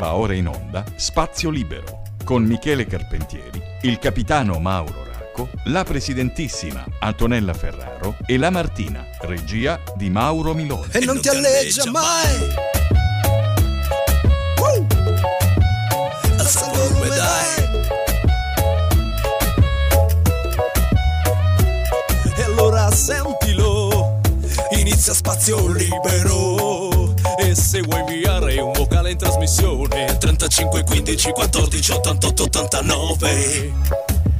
Va 0.00 0.14
ora 0.14 0.34
in 0.34 0.48
onda 0.48 0.84
Spazio 0.96 1.50
Libero 1.50 2.02
con 2.24 2.42
Michele 2.42 2.84
Carpentieri, 2.86 3.62
il 3.82 3.98
capitano 3.98 4.58
Mauro 4.58 5.04
Racco, 5.04 5.48
la 5.66 5.84
presidentissima 5.84 6.84
Antonella 6.98 7.54
Ferraro 7.54 8.16
e 8.26 8.36
la 8.36 8.50
Martina, 8.50 9.06
regia 9.20 9.80
di 9.94 10.10
Mauro 10.10 10.52
Milone. 10.52 10.88
E 10.92 11.04
non 11.04 11.20
ti 11.20 11.28
alleggia 11.28 11.88
mai. 11.90 12.38
Uh! 14.58 14.86
Dai. 17.08 17.52
E 22.36 22.42
allora 22.42 22.90
sentilo, 22.90 24.20
inizia 24.70 25.14
spazio 25.14 25.68
libero. 25.68 27.12
E 27.38 27.54
se 27.54 27.80
vuoi 27.82 28.02
vocale 28.02 28.33
in 29.14 29.18
trasmissione. 29.18 30.16
35 30.18 30.84
15 30.84 31.32
14 31.32 32.00
88 32.02 32.32
89 33.22 34.33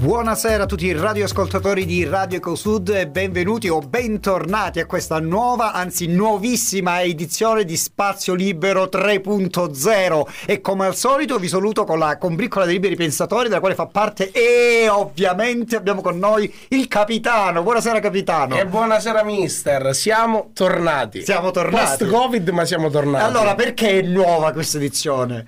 Buonasera 0.00 0.62
a 0.62 0.66
tutti 0.66 0.86
i 0.86 0.94
radioascoltatori 0.94 1.84
di 1.84 2.04
Radio 2.04 2.38
EcoSud 2.38 2.88
e 2.88 3.06
benvenuti 3.06 3.68
o 3.68 3.80
bentornati 3.80 4.80
a 4.80 4.86
questa 4.86 5.20
nuova, 5.20 5.72
anzi 5.72 6.06
nuovissima 6.06 7.02
edizione 7.02 7.64
di 7.66 7.76
Spazio 7.76 8.32
Libero 8.32 8.84
3.0 8.84 10.22
e 10.46 10.62
come 10.62 10.86
al 10.86 10.96
solito 10.96 11.36
vi 11.36 11.48
saluto 11.48 11.84
con 11.84 11.98
la 11.98 12.16
combriccola 12.16 12.64
dei 12.64 12.76
liberi 12.76 12.96
pensatori 12.96 13.48
della 13.48 13.60
quale 13.60 13.74
fa 13.74 13.88
parte 13.88 14.30
e 14.30 14.88
ovviamente 14.88 15.76
abbiamo 15.76 16.00
con 16.00 16.18
noi 16.18 16.50
il 16.68 16.88
capitano. 16.88 17.62
Buonasera 17.62 18.00
capitano. 18.00 18.56
E 18.56 18.64
buonasera 18.64 19.22
mister, 19.22 19.94
siamo 19.94 20.48
tornati. 20.54 21.22
Siamo 21.22 21.50
tornati. 21.50 22.04
Post 22.04 22.10
Covid 22.10 22.48
ma 22.48 22.64
siamo 22.64 22.88
tornati. 22.88 23.22
Allora 23.22 23.54
perché 23.54 23.98
è 23.98 24.00
nuova 24.00 24.52
questa 24.52 24.78
edizione? 24.78 25.46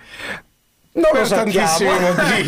Non 0.95 1.05
Per 1.11 1.21
lo 1.23 1.27
sappiamo. 1.27 1.67
tantissimi 1.87 1.91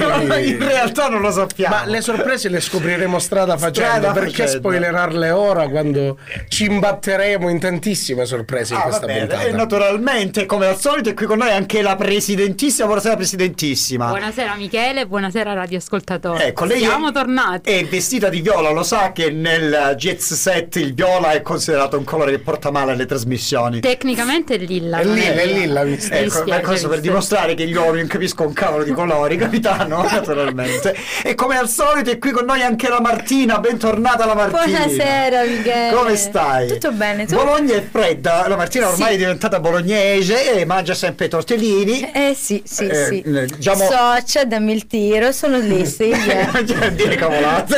motivi. 0.28 0.50
In 0.50 0.58
realtà 0.58 1.08
non 1.08 1.22
lo 1.22 1.30
sappiamo. 1.30 1.76
Ma 1.76 1.86
le 1.86 2.02
sorprese 2.02 2.50
le 2.50 2.60
scopriremo 2.60 3.18
strada 3.18 3.56
facendo, 3.56 3.88
Strada 4.00 4.12
perché 4.12 4.30
facendo. 4.42 4.58
spoilerarle 4.58 5.30
ora 5.30 5.66
quando 5.70 6.18
ci 6.48 6.64
imbatteremo 6.66 7.48
in 7.48 7.58
tantissime 7.58 8.26
sorprese 8.26 8.74
in 8.74 8.80
Ah, 8.80 8.82
va 8.82 8.88
questa 8.88 9.06
bene. 9.06 9.20
puntata. 9.20 9.42
E 9.44 9.52
naturalmente, 9.52 10.44
come 10.44 10.66
al 10.66 10.78
solito, 10.78 11.08
è 11.08 11.14
qui 11.14 11.24
con 11.24 11.38
noi 11.38 11.52
anche 11.52 11.80
la 11.80 11.96
presidentissima. 11.96 12.84
Buonasera, 12.84 13.16
presidentissima. 13.16 14.08
Buonasera 14.08 14.54
Michele, 14.56 15.06
buonasera 15.06 15.54
radioascoltatori. 15.54 16.42
Ecco, 16.42 16.66
lei 16.66 16.80
Siamo 16.80 17.08
è, 17.08 17.12
tornati. 17.12 17.70
È 17.70 17.82
vestita 17.86 18.28
di 18.28 18.42
viola, 18.42 18.68
lo 18.72 18.82
sa 18.82 19.12
che 19.12 19.30
nel 19.30 19.94
jazz 19.96 20.34
set 20.34 20.76
il 20.76 20.92
viola 20.92 21.30
è 21.30 21.40
considerato 21.40 21.96
un 21.96 22.04
colore 22.04 22.32
che 22.32 22.40
porta 22.40 22.70
male 22.70 22.92
alle 22.92 23.06
trasmissioni. 23.06 23.80
Tecnicamente 23.80 24.56
è 24.56 24.58
lilla. 24.58 24.98
È 24.98 25.04
lilla, 25.04 25.32
è 25.40 25.46
lilla, 25.46 25.82
mi 25.84 25.90
Mi 25.92 25.94
Ecco, 25.94 26.10
dispiace, 26.10 26.44
per 26.44 26.60
questo 26.60 26.88
per 26.88 26.96
mi 26.98 27.02
dimostrare 27.04 27.54
che 27.54 27.66
gli 27.66 27.74
uomini 27.74 28.00
non 28.00 28.06
capiscono 28.08 28.32
un 28.42 28.52
cavolo 28.52 28.82
di 28.84 28.92
colori, 28.92 29.36
capitano, 29.38 30.02
naturalmente. 30.02 30.94
E 31.22 31.34
come 31.34 31.56
al 31.56 31.68
solito 31.68 32.10
è 32.10 32.18
qui 32.18 32.30
con 32.32 32.44
noi 32.44 32.62
anche 32.62 32.88
la 32.88 33.00
Martina, 33.00 33.58
bentornata 33.58 34.26
la 34.26 34.34
Martina. 34.34 34.64
Buonasera 34.64 35.42
Michele. 35.44 35.94
Come 35.94 36.16
stai? 36.16 36.68
Tutto 36.68 36.92
bene, 36.92 37.26
tu? 37.26 37.34
Bologna 37.36 37.74
è 37.76 37.82
fredda, 37.88 38.46
la 38.48 38.56
Martina 38.56 38.88
ormai 38.88 39.08
Sì. 39.10 39.14
è 39.14 39.18
diventata 39.18 39.60
bolognese 39.60 40.52
e 40.58 40.64
mangia 40.64 40.94
sempre 40.94 41.26
i 41.26 41.28
tortellini. 41.28 42.10
Eh 42.12 42.34
sì, 42.36 42.62
sì, 42.66 42.86
Eh, 42.86 43.04
sì. 43.06 43.20
eh, 43.22 43.46
diciamo- 43.46 43.84
Socia, 43.88 44.44
dammi 44.44 44.72
il 44.72 44.86
tiro, 44.86 45.30
sono 45.32 45.58
lì, 45.58 45.86
sì. 45.86 46.10
eh. 46.10 46.92
Dire 46.92 47.14
cavolate. 47.16 47.76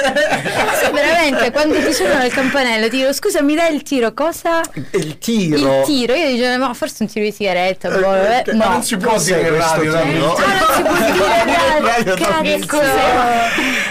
Sì, 0.82 0.90
veramente, 0.92 1.50
quando 1.50 1.74
ti 1.84 1.92
suonano 1.92 2.24
il 2.24 2.32
campanello, 2.32 2.88
ti 2.88 2.98
dico, 2.98 3.12
scusa, 3.12 3.42
mi 3.42 3.54
dai 3.54 3.74
il 3.74 3.82
tiro, 3.82 4.12
cosa? 4.14 4.60
Il 4.92 5.18
tiro. 5.18 5.80
Il 5.80 5.82
tiro, 5.84 6.14
io 6.14 6.28
dicevo, 6.30 6.64
ma 6.66 6.74
forse 6.74 7.02
un 7.02 7.08
tiro 7.08 7.24
di 7.24 7.32
sigaretta, 7.32 7.88
boh, 7.90 8.14
Eh, 8.14 8.42
eh, 8.46 8.54
ma 8.54 8.64
no. 8.66 8.70
non 8.72 8.82
si 8.82 8.96
può 8.96 9.18
dire 9.20 9.40
in 9.40 9.56
radio, 9.56 10.00
tiro? 10.00 10.36
Davide? 10.47 10.83
Non 10.83 10.97
si 10.97 11.12
può 11.12 11.12
dire 11.12 11.80
Radio 11.80 12.14
cazzo. 12.14 12.80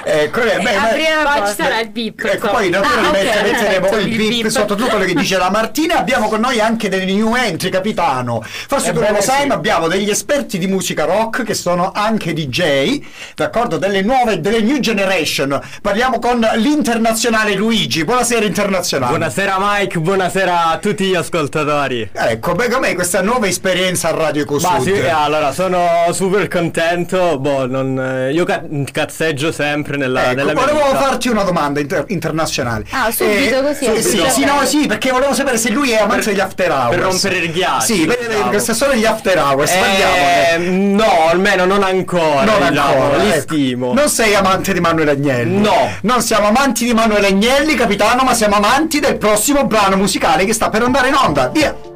Ecco, 0.07 0.41
eh, 0.41 0.57
beh, 0.59 0.75
ma- 0.75 1.33
Poi 1.39 1.47
ci 1.49 1.53
sarà 1.55 1.79
il 1.79 1.89
bip. 1.89 2.23
Ecco, 2.23 2.49
poi 2.49 2.69
naturalmente 2.69 3.37
Ah, 3.37 3.41
metteremo 3.41 3.97
il 3.97 4.15
beep. 4.15 4.47
sotto 4.47 4.75
tutto 4.75 4.89
quello 4.89 5.05
che 5.05 5.13
dice 5.15 5.37
la 5.37 5.49
Martina. 5.49 5.97
Abbiamo 5.97 6.27
con 6.27 6.39
noi 6.39 6.59
anche 6.59 6.89
delle 6.89 7.05
new 7.05 7.33
entry, 7.35 7.69
capitano. 7.69 8.43
Forse 8.67 8.93
tu 8.93 8.99
non 9.01 9.13
lo 9.13 9.21
sai, 9.21 9.41
sì. 9.41 9.47
ma 9.47 9.55
abbiamo 9.55 9.87
degli 9.87 10.09
esperti 10.09 10.57
di 10.57 10.67
musica 10.67 11.05
rock 11.05 11.43
che 11.43 11.53
sono 11.55 11.91
anche 11.93 12.33
DJ, 12.33 13.01
d'accordo? 13.35 13.77
Delle 13.77 14.01
nuove, 14.01 14.39
delle 14.39 14.61
new 14.61 14.79
generation. 14.79 15.59
Parliamo 15.81 16.19
con 16.19 16.47
l'internazionale 16.55 17.55
Luigi. 17.55 18.03
Buonasera, 18.03 18.45
internazionale. 18.45 19.17
Buonasera 19.17 19.55
Mike, 19.59 19.99
buonasera 19.99 20.67
a 20.69 20.77
tutti 20.77 21.05
gli 21.05 21.15
ascoltatori. 21.15 22.09
Ecco, 22.13 22.53
beh, 22.53 22.69
com'è 22.69 22.93
questa 22.93 23.21
nuova 23.21 23.47
esperienza 23.47 24.09
a 24.09 24.11
Radio 24.11 24.43
Ecosud? 24.43 24.69
Ma 24.71 24.79
sì, 24.81 24.91
eh, 24.91 25.09
allora 25.09 25.51
sono 25.51 25.87
super 26.11 26.44
contento. 26.47 27.37
Boh, 27.39 27.67
non, 27.67 27.99
eh, 27.99 28.31
io 28.31 28.43
ca- 28.45 28.63
cazzeggio 28.91 29.51
sempre 29.51 29.97
nella, 29.97 30.25
Ecco, 30.31 30.35
nella 30.35 30.53
mia 30.53 30.61
volevo 30.65 30.85
vita. 30.85 30.97
farti 30.99 31.27
una 31.29 31.43
domanda 31.43 31.79
inter- 31.79 32.05
internazionale. 32.07 32.85
Ah, 32.91 33.11
subito 33.11 33.61
così, 33.61 33.85
Sì, 33.85 34.01
sì, 34.01 34.09
subito. 34.17 34.29
sì, 34.29 34.43
no, 34.45 34.65
sì, 34.65 34.85
perché 34.87 35.11
volevo 35.11 35.33
sapere 35.33 35.57
se 35.57 35.69
lui 35.71 35.91
è 35.91 35.99
amante 36.01 36.29
degli 36.31 36.39
after 36.39 36.71
hours. 36.71 36.89
per 36.95 36.99
rompere 36.99 37.37
il 37.37 37.51
ghiaccio, 37.51 37.93
Sì, 37.93 38.05
per, 38.05 38.27
diciamo. 38.27 38.49
queste 38.49 38.73
sono 38.73 38.93
gli 38.93 39.05
after 39.05 39.37
hours, 39.37 39.71
Eh, 39.71 40.57
no, 40.57 41.27
almeno 41.29 41.65
non 41.65 41.83
ancora. 41.83 42.43
Non 42.43 42.69
diciamo, 42.69 42.91
ancora, 43.03 43.17
li 43.23 43.29
ecco. 43.29 43.39
stimo. 43.41 43.93
Non 43.93 44.09
sei 44.09 44.35
amante 44.35 44.73
di 44.73 44.79
Manuel 44.79 45.09
Agnelli? 45.09 45.57
No. 45.59 45.89
Non 46.01 46.21
siamo 46.21 46.47
amanti 46.47 46.85
di 46.85 46.93
Manuel 46.93 47.23
Agnelli, 47.25 47.75
capitano, 47.75 48.23
ma 48.23 48.33
siamo 48.33 48.55
amanti 48.55 48.99
del 48.99 49.17
prossimo 49.17 49.65
brano 49.65 49.95
musicale 49.95 50.45
che 50.45 50.53
sta 50.53 50.69
per 50.69 50.83
andare 50.83 51.07
in 51.09 51.15
onda. 51.15 51.47
Via! 51.49 51.93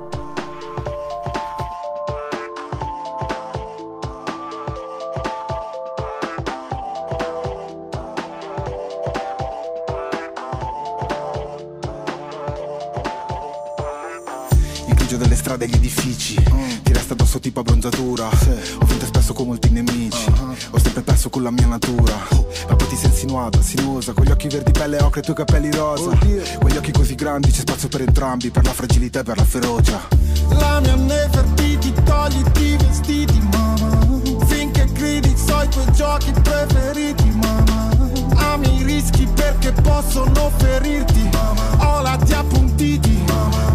Addosso 17.40 17.42
tipo 17.42 17.60
abbronzatura. 17.62 18.28
Ho 18.28 18.86
vinto 18.86 19.06
spesso 19.06 19.34
con 19.34 19.48
molti 19.48 19.70
nemici. 19.70 20.26
Ho 20.72 20.78
sempre 20.78 21.02
perso 21.02 21.30
con 21.30 21.44
la 21.44 21.52
mia 21.52 21.68
natura. 21.68 22.16
Ma 22.68 22.76
poi 22.76 22.88
ti 22.88 22.96
sei 22.96 23.10
insinuata, 23.10 23.62
sinuosa 23.62 24.14
Con 24.14 24.26
gli 24.26 24.32
occhi 24.32 24.48
verdi 24.48 24.72
pelle 24.72 24.98
ocre 25.02 25.20
e 25.20 25.24
i 25.24 25.24
tuoi 25.24 25.36
capelli 25.38 25.72
rosa. 25.72 26.12
Quegli 26.60 26.78
occhi 26.78 26.92
così 26.92 27.16
grandi 27.16 27.50
c'è 27.52 27.62
spazio 27.62 27.88
per 27.88 28.02
entrambi 28.02 28.52
Per 28.52 28.64
la 28.64 28.74
fragilità 28.74 29.22
e 29.22 29.24
per 29.24 29.38
la 29.38 29.46
ferocia. 29.46 30.08
La 30.50 30.80
mia 30.82 30.96
Nefertiti, 30.96 31.94
togliti 32.04 32.64
i 32.64 32.78
vestiti, 32.78 33.40
mamma 33.52 34.46
Finché 34.46 34.86
gridi 34.92 35.34
so 35.36 35.62
i 35.62 35.70
tuoi 35.70 35.92
giochi 35.94 36.32
preferiti, 36.32 37.30
mamma 37.42 37.90
Ami 38.52 38.80
i 38.80 38.84
rischi 38.84 39.26
perché 39.34 39.72
possono 39.72 40.52
ferirti 40.58 41.30
Ho 41.78 42.02
lati 42.02 42.34
appuntiti, 42.34 43.24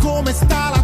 come 0.01 0.33
stalattiti 0.33 0.84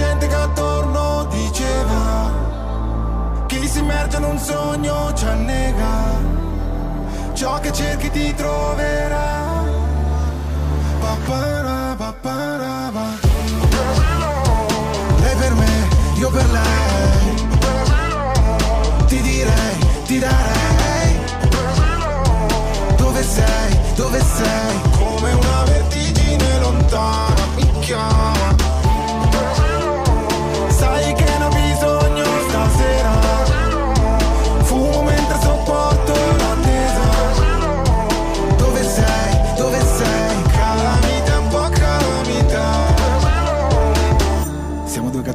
gente 0.00 0.26
che 0.28 0.34
attorno 0.34 1.26
diceva 1.30 2.32
Chi 3.46 3.68
si 3.68 3.80
immerge 3.80 4.16
in 4.16 4.24
un 4.24 4.38
sogno 4.38 5.12
ci 5.14 5.26
annega. 5.26 5.94
Ciò 7.34 7.58
che 7.60 7.70
cerchi 7.72 8.10
ti 8.10 8.34
troverà. 8.34 9.64
Papara, 11.00 11.94
papara, 11.96 12.90
pa. 12.94 13.08
Lei 15.22 15.36
per 15.36 15.54
me, 15.54 15.88
io 16.14 16.30
per 16.30 16.48
lei. 16.50 17.48
Ti 19.06 19.20
direi, 19.20 19.76
ti 20.06 20.18
darei. 20.18 21.12
Dove 22.96 23.22
sei, 23.22 23.78
dove 23.96 24.20
sei? 24.20 24.80
Come 24.98 25.32
una 25.32 25.62
vertigine 25.64 26.58
lontana 26.60 27.44
mi 27.56 27.68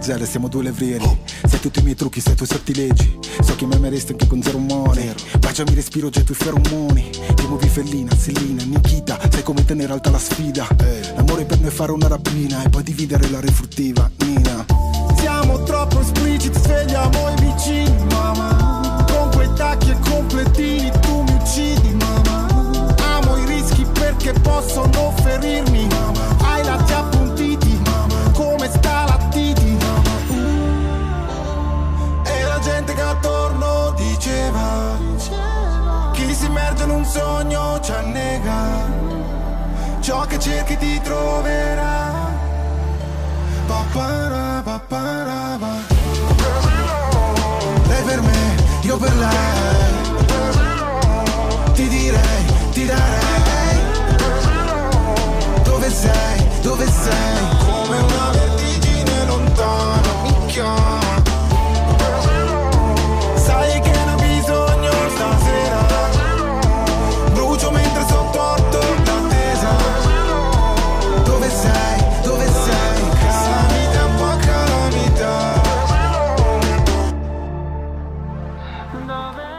Siamo 0.05 0.19
due 0.19 0.25
gazzelle, 0.25 0.25
siamo 0.25 0.47
due 0.47 0.63
levrieri. 0.63 1.19
Sai 1.47 1.59
tutti 1.59 1.79
i 1.79 1.81
miei 1.81 1.95
trucchi, 1.95 2.21
sai 2.21 2.33
i 2.33 2.35
tuoi 2.35 2.47
sortilegi 2.47 3.17
So 3.41 3.55
che 3.55 3.65
mi 3.65 3.73
ameresti 3.73 4.11
anche 4.11 4.27
con 4.27 4.41
zero 4.41 4.59
money 4.59 5.11
Baciami 5.39 5.73
respiro 5.73 6.09
già 6.09 6.19
i 6.19 6.23
feromoni. 6.23 7.09
Ti 7.33 7.47
muovi 7.47 7.67
fellina, 7.67 8.15
sellina, 8.15 8.63
Nikita 8.63 9.17
Sai 9.31 9.41
come 9.41 9.65
tenere 9.65 9.93
alta 9.93 10.11
la 10.11 10.19
sfida. 10.19 10.67
L'amore 11.15 11.45
per 11.45 11.59
noi 11.59 11.69
è 11.69 11.71
fare 11.71 11.91
una 11.91 12.07
rapina 12.07 12.63
E 12.63 12.69
poi 12.69 12.83
dividere 12.83 13.29
la 13.31 13.39
refruttiva, 13.39 14.09
Nina. 14.17 14.65
Siamo 15.17 15.63
troppo 15.63 15.99
espliciti, 15.99 16.59
svegliamo 16.59 17.29
i 17.29 17.41
vicini, 17.41 18.05
mamma. 18.11 19.05
Con 19.11 19.31
quei 19.31 19.49
tacchi 19.55 19.89
e 19.89 19.97
completini 20.07 20.91
tu 21.01 21.21
mi 21.21 21.33
uccidi, 21.33 21.95
mamma. 21.95 22.95
Amo 23.17 23.37
i 23.37 23.45
rischi 23.45 23.83
perché 23.91 24.33
possono 24.33 25.13
ferirmi 25.23 25.87
Hai 25.95 26.34
un 37.05 37.11
sogno 37.11 37.79
ci 37.81 37.91
annega, 37.91 38.89
ciò 39.99 40.25
che 40.25 40.39
cerchi 40.39 40.75
ti 40.77 40.99
troverà. 41.01 42.33
Papara, 43.67 44.63
Lei 47.87 48.03
per 48.03 48.21
me, 48.21 48.55
io 48.81 48.97
per 48.97 49.15
lei. 49.15 50.03
Ti 51.73 51.87
direi, 51.87 52.45
ti 52.71 52.85
darei. 52.85 53.79
Dove 55.63 55.89
sei, 55.89 56.47
dove 56.61 56.85
sei? 56.85 57.47
Come 57.65 57.97
una 57.99 58.29
vertigine 58.31 59.25
lontana, 59.25 60.09
mi 60.23 60.45
chiama. 60.47 60.84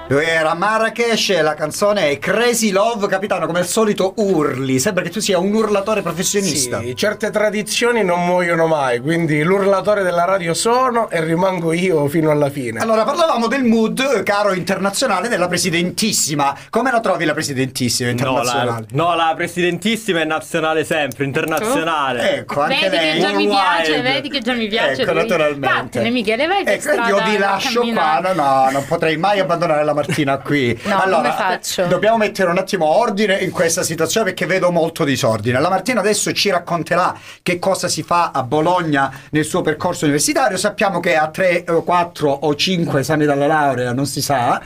Era 0.08 0.55
Marrakesh 0.55 1.31
e 1.31 1.43
la 1.43 1.55
canzone 1.55 2.11
è 2.11 2.19
Crazy 2.19 2.70
Love, 2.70 3.08
capitano, 3.08 3.47
come 3.47 3.58
al 3.58 3.67
solito 3.67 4.12
urli, 4.19 4.79
sembra 4.79 5.03
che 5.03 5.11
tu 5.11 5.19
sia 5.20 5.38
un 5.38 5.53
urlatore 5.53 6.00
professionista. 6.00 6.79
Sì, 6.81 6.94
certe 6.94 7.31
tradizioni 7.31 8.05
non 8.05 8.25
muoiono 8.25 8.67
mai, 8.69 9.00
quindi 9.00 9.43
l'urlatore 9.43 10.03
della 10.05 10.25
radio 10.25 10.55
sono 10.55 11.11
e 11.11 11.23
rimango 11.25 11.73
io 11.73 12.06
fino 12.06 12.31
alla 12.31 12.50
fine. 12.50 12.79
Allora, 12.81 13.03
parlavamo 13.03 13.49
del 13.49 13.64
mood, 13.64 14.23
caro 14.23 14.53
internazionale, 14.53 15.29
della 15.29 15.49
presidentissima. 15.49 16.56
Come 16.70 16.93
la 16.93 17.00
trovi 17.00 17.25
la 17.25 17.32
presidentissima 17.35 18.11
No 18.11 18.14
la, 18.14 18.20
internazionale? 18.31 18.87
no, 18.93 19.14
la 19.17 19.32
presidentissima 19.37 20.20
è 20.20 20.25
nazionale 20.25 20.85
sempre, 20.85 21.25
internazionale. 21.25 22.37
Ecco, 22.37 22.61
anche 22.61 22.88
Vedi 22.88 22.97
lei. 22.97 23.12
che 23.14 23.20
già 23.20 23.32
mi 23.35 23.49
piace, 23.49 24.00
vedi 24.03 24.29
che 24.31 24.41
già 24.41 24.53
mi 24.53 24.69
piace. 24.69 25.03
Ecco, 25.03 25.12
lui. 25.12 25.23
naturalmente. 25.23 25.67
Vattene, 25.69 26.11
Michele, 26.11 26.47
vai 26.47 26.62
per 26.62 26.75
Ecco, 26.75 26.82
strada 26.82 27.08
io 27.08 27.17
vi 27.25 27.37
a 27.37 27.38
lascio 27.41 27.69
qua, 27.81 27.81
camminare. 27.81 28.35
no, 28.35 28.43
no, 28.64 28.70
non 28.70 28.85
potrei 28.87 29.17
mai 29.17 29.41
abbandonare 29.41 29.82
la 29.85 29.94
Martina 29.96 30.38
qui. 30.38 30.78
No, 30.87 31.02
come 31.16 31.32
faccio? 31.32 31.87
Dobbiamo 31.87 32.16
mettere 32.16 32.50
un 32.50 32.58
attimo 32.58 32.87
ordine 32.87 33.38
in 33.38 33.50
questa 33.50 33.82
situazione 33.82 34.26
perché 34.26 34.46
vedo 34.46 34.70
molto 34.70 35.04
disordine. 35.04 35.60
La 35.60 35.69
Martina 35.69 36.00
adesso 36.00 36.32
ci 36.32 36.50
racconterà 36.50 37.14
che 37.43 37.58
cosa 37.58 37.88
si 37.88 38.02
fa 38.02 38.31
a 38.32 38.43
Bologna 38.43 39.10
nel 39.31 39.44
suo 39.44 39.62
percorso 39.62 40.04
universitario. 40.04 40.56
Sappiamo 40.56 41.00
che 41.00 41.16
ha 41.16 41.28
3, 41.28 41.64
4 41.64 42.31
o 42.31 42.54
5 42.54 43.00
esami 43.00 43.25
dalla 43.25 43.46
laurea, 43.46 43.93
non 43.93 44.06
si 44.06 44.22
sa. 44.22 44.60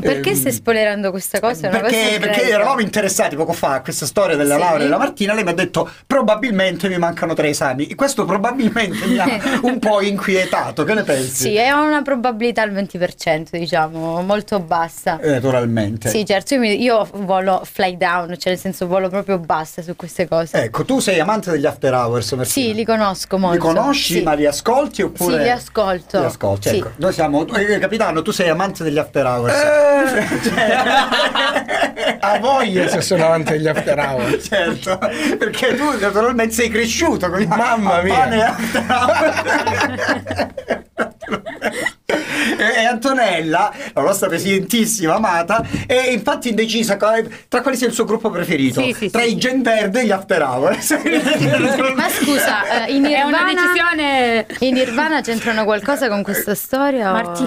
Perché 0.00 0.30
Ehm, 0.30 0.36
stai 0.36 0.52
spoilerando 0.52 1.10
questa 1.10 1.40
cosa? 1.40 1.68
Una 1.68 1.80
cosa 1.80 1.90
perché, 1.94 2.18
perché 2.18 2.48
eravamo 2.50 2.80
interessati 2.80 3.36
poco 3.36 3.52
fa 3.52 3.74
a 3.74 3.80
questa 3.80 4.06
storia 4.06 4.36
della 4.36 4.54
Sì. 4.54 4.60
laurea 4.60 4.78
della 4.84 4.98
Martina. 4.98 5.34
Lei 5.34 5.44
mi 5.44 5.50
ha 5.50 5.54
detto 5.54 5.88
probabilmente 6.06 6.88
mi 6.88 6.98
mancano 6.98 7.34
tre 7.34 7.48
esami. 7.48 7.94
Questo 7.94 8.24
probabilmente 8.24 9.06
mi 9.06 9.18
ha 9.18 9.26
un 9.62 9.78
po' 9.78 10.00
inquietato. 10.02 10.84
Che 10.84 10.94
ne 10.94 11.02
pensi? 11.04 11.34
Sì, 11.48 11.54
è 11.56 11.70
una 11.70 12.02
probabilità 12.02 12.62
al 12.62 12.72
20%, 12.72 13.46
diciamo, 13.52 14.20
molto 14.22 14.60
bassa. 14.60 15.18
Eh, 15.20 15.30
Naturalmente. 15.30 16.10
Sì, 16.10 16.24
certo, 16.26 16.54
io, 16.54 16.60
mi- 16.60 16.82
io 16.82 17.08
volo 17.12 17.62
fly 17.64 17.96
down, 17.96 18.36
cioè 18.38 18.52
nel 18.52 18.58
senso 18.58 18.86
volo 18.86 19.08
proprio 19.08 19.38
bassa 19.38 19.82
su 19.82 19.94
queste 19.96 20.26
cose. 20.28 20.62
Ecco, 20.62 20.84
tu 20.84 20.98
sei 21.00 21.18
amante 21.20 21.50
degli 21.50 21.66
after 21.66 21.92
hours, 21.94 22.32
Martina? 22.32 22.44
Sì, 22.66 22.74
li 22.74 22.84
conosco 22.84 23.38
molto. 23.38 23.54
Li 23.56 23.60
conosci, 23.60 24.14
Sì. 24.14 24.22
ma 24.22 24.32
li 24.34 24.46
ascolti 24.46 25.02
oppure? 25.02 25.36
Sì, 25.36 25.42
li 25.42 25.50
ascolto. 25.50 26.18
Li 26.18 26.24
ascolti, 26.26 26.68
Sì. 26.68 26.76
ecco. 26.76 26.90
Noi 26.96 27.12
siamo. 27.12 27.46
eh, 27.54 27.78
capitano, 27.78 28.22
tu 28.22 28.30
sei 28.32 28.48
amante 28.48 28.82
degli 28.84 28.98
after 28.98 29.24
hours. 29.24 29.54
Eh. 29.54 29.77
A 32.20 32.38
voglia 32.38 32.88
se 32.88 33.00
sono 33.00 33.24
avanti 33.26 33.52
agli 33.52 33.68
after 33.68 33.98
hour. 33.98 34.40
certo, 34.42 34.98
perché 35.38 35.74
tu 35.76 35.98
naturalmente 35.98 36.54
sei 36.54 36.68
cresciuto 36.68 37.28
con 37.30 37.42
Mamma 37.44 38.02
mia. 38.02 38.14
pane 38.14 38.42
after 38.44 38.84
hours. 38.88 39.36
E 42.10 42.84
Antonella, 42.86 43.70
la 43.92 44.00
nostra 44.00 44.28
presidentissima 44.28 45.16
amata, 45.16 45.62
è 45.86 46.08
infatti 46.08 46.48
indecisa 46.48 46.96
tra 46.96 47.60
quali 47.60 47.76
sia 47.76 47.86
il 47.86 47.92
suo 47.92 48.06
gruppo 48.06 48.30
preferito. 48.30 48.80
Sì, 48.80 48.94
sì, 48.94 49.10
tra 49.10 49.20
sì. 49.20 49.32
i 49.32 49.36
Gen 49.36 49.60
Verde 49.60 50.00
e 50.00 50.06
gli 50.06 50.10
After 50.10 50.40
Hours. 50.42 50.90
Ma 51.94 52.08
scusa, 52.08 52.86
eh, 52.86 52.94
in 52.94 53.04
È 53.04 53.20
una 53.24 53.44
Nirvana, 53.44 53.52
decisione. 53.52 54.46
in 54.60 54.72
Nirvana 54.72 55.20
c'entrano 55.20 55.64
qualcosa 55.64 56.08
con 56.08 56.22
questa 56.22 56.54
storia? 56.54 57.10
o- 57.10 57.12
Marti- 57.12 57.46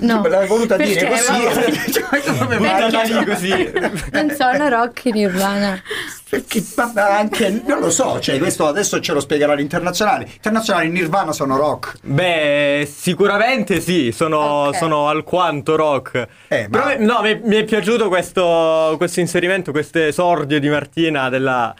No. 0.00 0.26
L'hai 0.26 0.46
voluta 0.46 0.78
dire 0.78 1.06
Perché? 1.06 1.22
così. 1.26 1.92
Cioè, 1.98 2.22
come 2.38 2.58
mai? 2.58 3.24
Così. 3.26 3.72
Non 4.12 4.34
sono 4.34 4.68
rock 4.70 5.04
in 5.06 5.14
Nirvana. 5.14 5.82
Perché 6.28 6.62
ma 6.76 6.92
anche 7.16 7.62
non 7.64 7.80
lo 7.80 7.88
so, 7.90 8.20
cioè 8.20 8.36
questo 8.38 8.66
adesso 8.66 9.00
ce 9.00 9.12
lo 9.14 9.20
spiegherà 9.20 9.54
l'internazionale. 9.54 10.28
Internazionale 10.34 10.84
in 10.86 10.92
Nirvana 10.92 11.32
sono 11.32 11.56
rock. 11.56 11.94
Beh, 12.02 12.86
sicuramente 12.94 13.56
sì, 13.66 14.12
sono, 14.12 14.38
Ok. 14.68 14.76
sono 14.76 15.08
alquanto 15.08 15.76
rock. 15.76 16.26
Eh, 16.48 16.66
ma- 16.68 16.78
Però 16.78 16.98
mi- 16.98 17.04
no, 17.04 17.20
mi, 17.22 17.40
mi 17.44 17.56
è 17.56 17.64
piaciuto 17.64 18.08
questo, 18.08 18.94
questo 18.96 19.20
inserimento, 19.20 19.70
questo 19.72 19.98
esordio 19.98 20.58
di 20.60 20.68
Martina 20.68 21.28
della... 21.28 21.74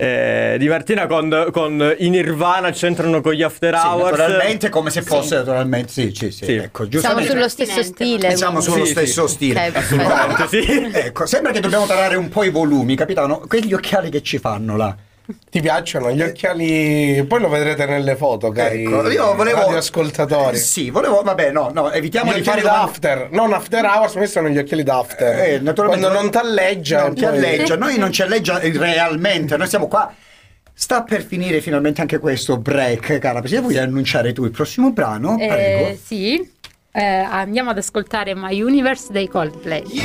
eh, 0.00 0.54
di 0.58 0.68
Martina 0.68 1.06
con, 1.06 1.48
con 1.52 1.94
i 1.98 2.08
Nirvana 2.08 2.70
c'entrano 2.70 3.20
con 3.20 3.32
gli 3.32 3.42
after 3.42 3.76
Sì, 3.76 3.86
hours. 3.86 4.16
naturalmente 4.18 4.68
come 4.68 4.90
se 4.90 5.02
fosse 5.02 5.36
naturalmente 5.36 5.90
sì, 5.90 6.12
sì, 6.14 6.30
sì, 6.30 6.44
Sì. 6.44 6.54
ecco, 6.54 6.86
Siamo 6.98 7.20
sullo 7.22 7.48
stesso 7.48 7.82
stile. 7.82 8.36
Siamo 8.36 8.60
sullo 8.60 8.84
Sì, 8.84 8.90
stesso 8.92 9.26
sì. 9.26 9.34
stile. 9.34 9.66
Ok, 9.66 9.72
perfetto. 9.72 10.02
Assolutamente 10.02 10.48
sì. 10.48 10.90
Ecco, 11.08 11.26
sembra 11.26 11.50
che 11.52 11.60
dobbiamo 11.60 11.86
tarare 11.86 12.14
un 12.16 12.28
po' 12.28 12.44
i 12.44 12.50
volumi, 12.50 12.94
capitano? 12.94 13.42
Quegli 13.48 13.72
occhiali 13.72 14.08
che 14.10 14.22
ci 14.22 14.38
fanno 14.38 14.76
là. 14.76 14.96
Ti 15.50 15.60
piacciono 15.60 16.10
gli 16.10 16.22
occhiali? 16.22 17.22
Poi 17.28 17.40
lo 17.40 17.48
vedrete 17.48 17.84
nelle 17.84 18.16
foto, 18.16 18.50
cari 18.50 18.82
Ecco, 18.84 19.10
io 19.10 19.34
volevo 19.34 19.60
radioascoltatori. 19.60 20.56
Sì, 20.56 20.88
volevo 20.90 21.20
vabbè, 21.22 21.50
no, 21.50 21.70
no, 21.72 21.90
evitiamo 21.90 22.32
Gli 22.32 22.36
di 22.36 22.42
fare 22.42 22.60
occhiali 22.60 22.76
da 22.78 22.82
after, 22.82 23.28
non 23.32 23.52
after 23.52 23.84
hours, 23.84 24.12
questi 24.12 24.32
sono 24.38 24.48
gli 24.48 24.56
occhiali 24.58 24.82
da 24.82 24.98
after. 24.98 25.38
Eh, 25.38 25.58
naturalmente 25.60 26.06
Quando 26.06 26.22
non 26.22 26.30
t'alleggia, 26.30 27.02
non 27.02 27.14
ti 27.14 27.24
poi- 27.24 27.36
alleggia, 27.36 27.76
noi 27.76 27.98
non 27.98 28.10
ci 28.10 28.22
alleggia 28.22 28.58
realmente, 28.58 29.56
noi 29.56 29.66
siamo 29.68 29.86
qua. 29.86 30.12
Sta 30.72 31.02
per 31.02 31.22
finire 31.24 31.60
finalmente 31.60 32.00
anche 32.00 32.18
questo 32.18 32.56
break, 32.56 33.18
cara 33.18 33.40
Presidente. 33.40 33.72
Vuoi 33.72 33.82
annunciare 33.82 34.32
tu 34.32 34.44
il 34.44 34.50
prossimo 34.52 34.92
brano? 34.92 35.36
Eh, 35.38 35.46
Prego. 35.46 35.98
sì, 36.04 36.56
Eh, 36.90 37.04
andiamo 37.04 37.70
ad 37.70 37.76
ascoltare 37.78 38.34
My 38.34 38.60
Universe 38.62 39.08
dei 39.12 39.28
Coldplay. 39.28 39.82
You 39.90 40.04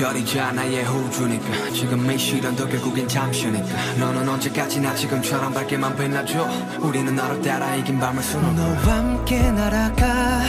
별이자 0.00 0.50
나의 0.52 0.82
호주니까. 0.82 1.70
지금 1.74 2.10
이 2.10 2.16
시련도 2.16 2.66
결국엔 2.66 3.06
잠시니까. 3.06 3.66
너는 3.98 4.26
언제까지나 4.26 4.94
지금처럼 4.94 5.52
밝게만 5.52 5.94
빛나줘. 5.94 6.48
우리는 6.80 7.14
너를 7.14 7.42
따라 7.42 7.76
이긴 7.76 8.00
밤을 8.00 8.22
수놓고. 8.22 8.52
너와 8.54 8.96
함께 8.96 9.50
날아가. 9.50 10.40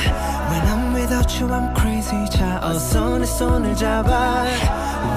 When 0.50 0.67
I'm 0.67 0.96
without 0.96 1.43
you 1.43 1.53
I'm 1.53 1.77
crazy. 1.77 2.29
자 2.29 2.62
어서 2.63 3.17
내 3.17 3.25
손을 3.25 3.75
잡아. 3.75 4.46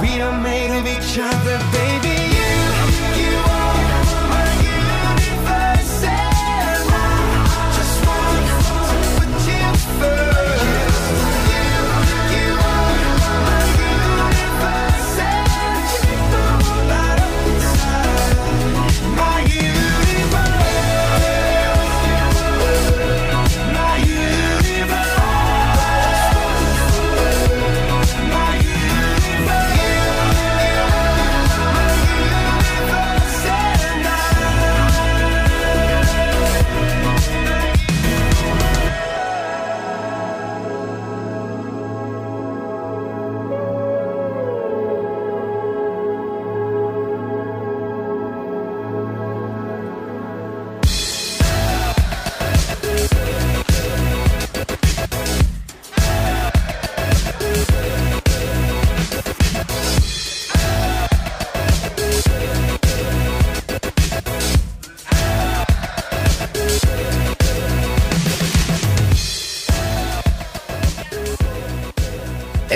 We 0.02 0.14
are 0.14 0.36
made 0.40 0.78
of 0.78 0.88
each 0.88 1.20
other 1.20 1.58
baby 1.70 2.33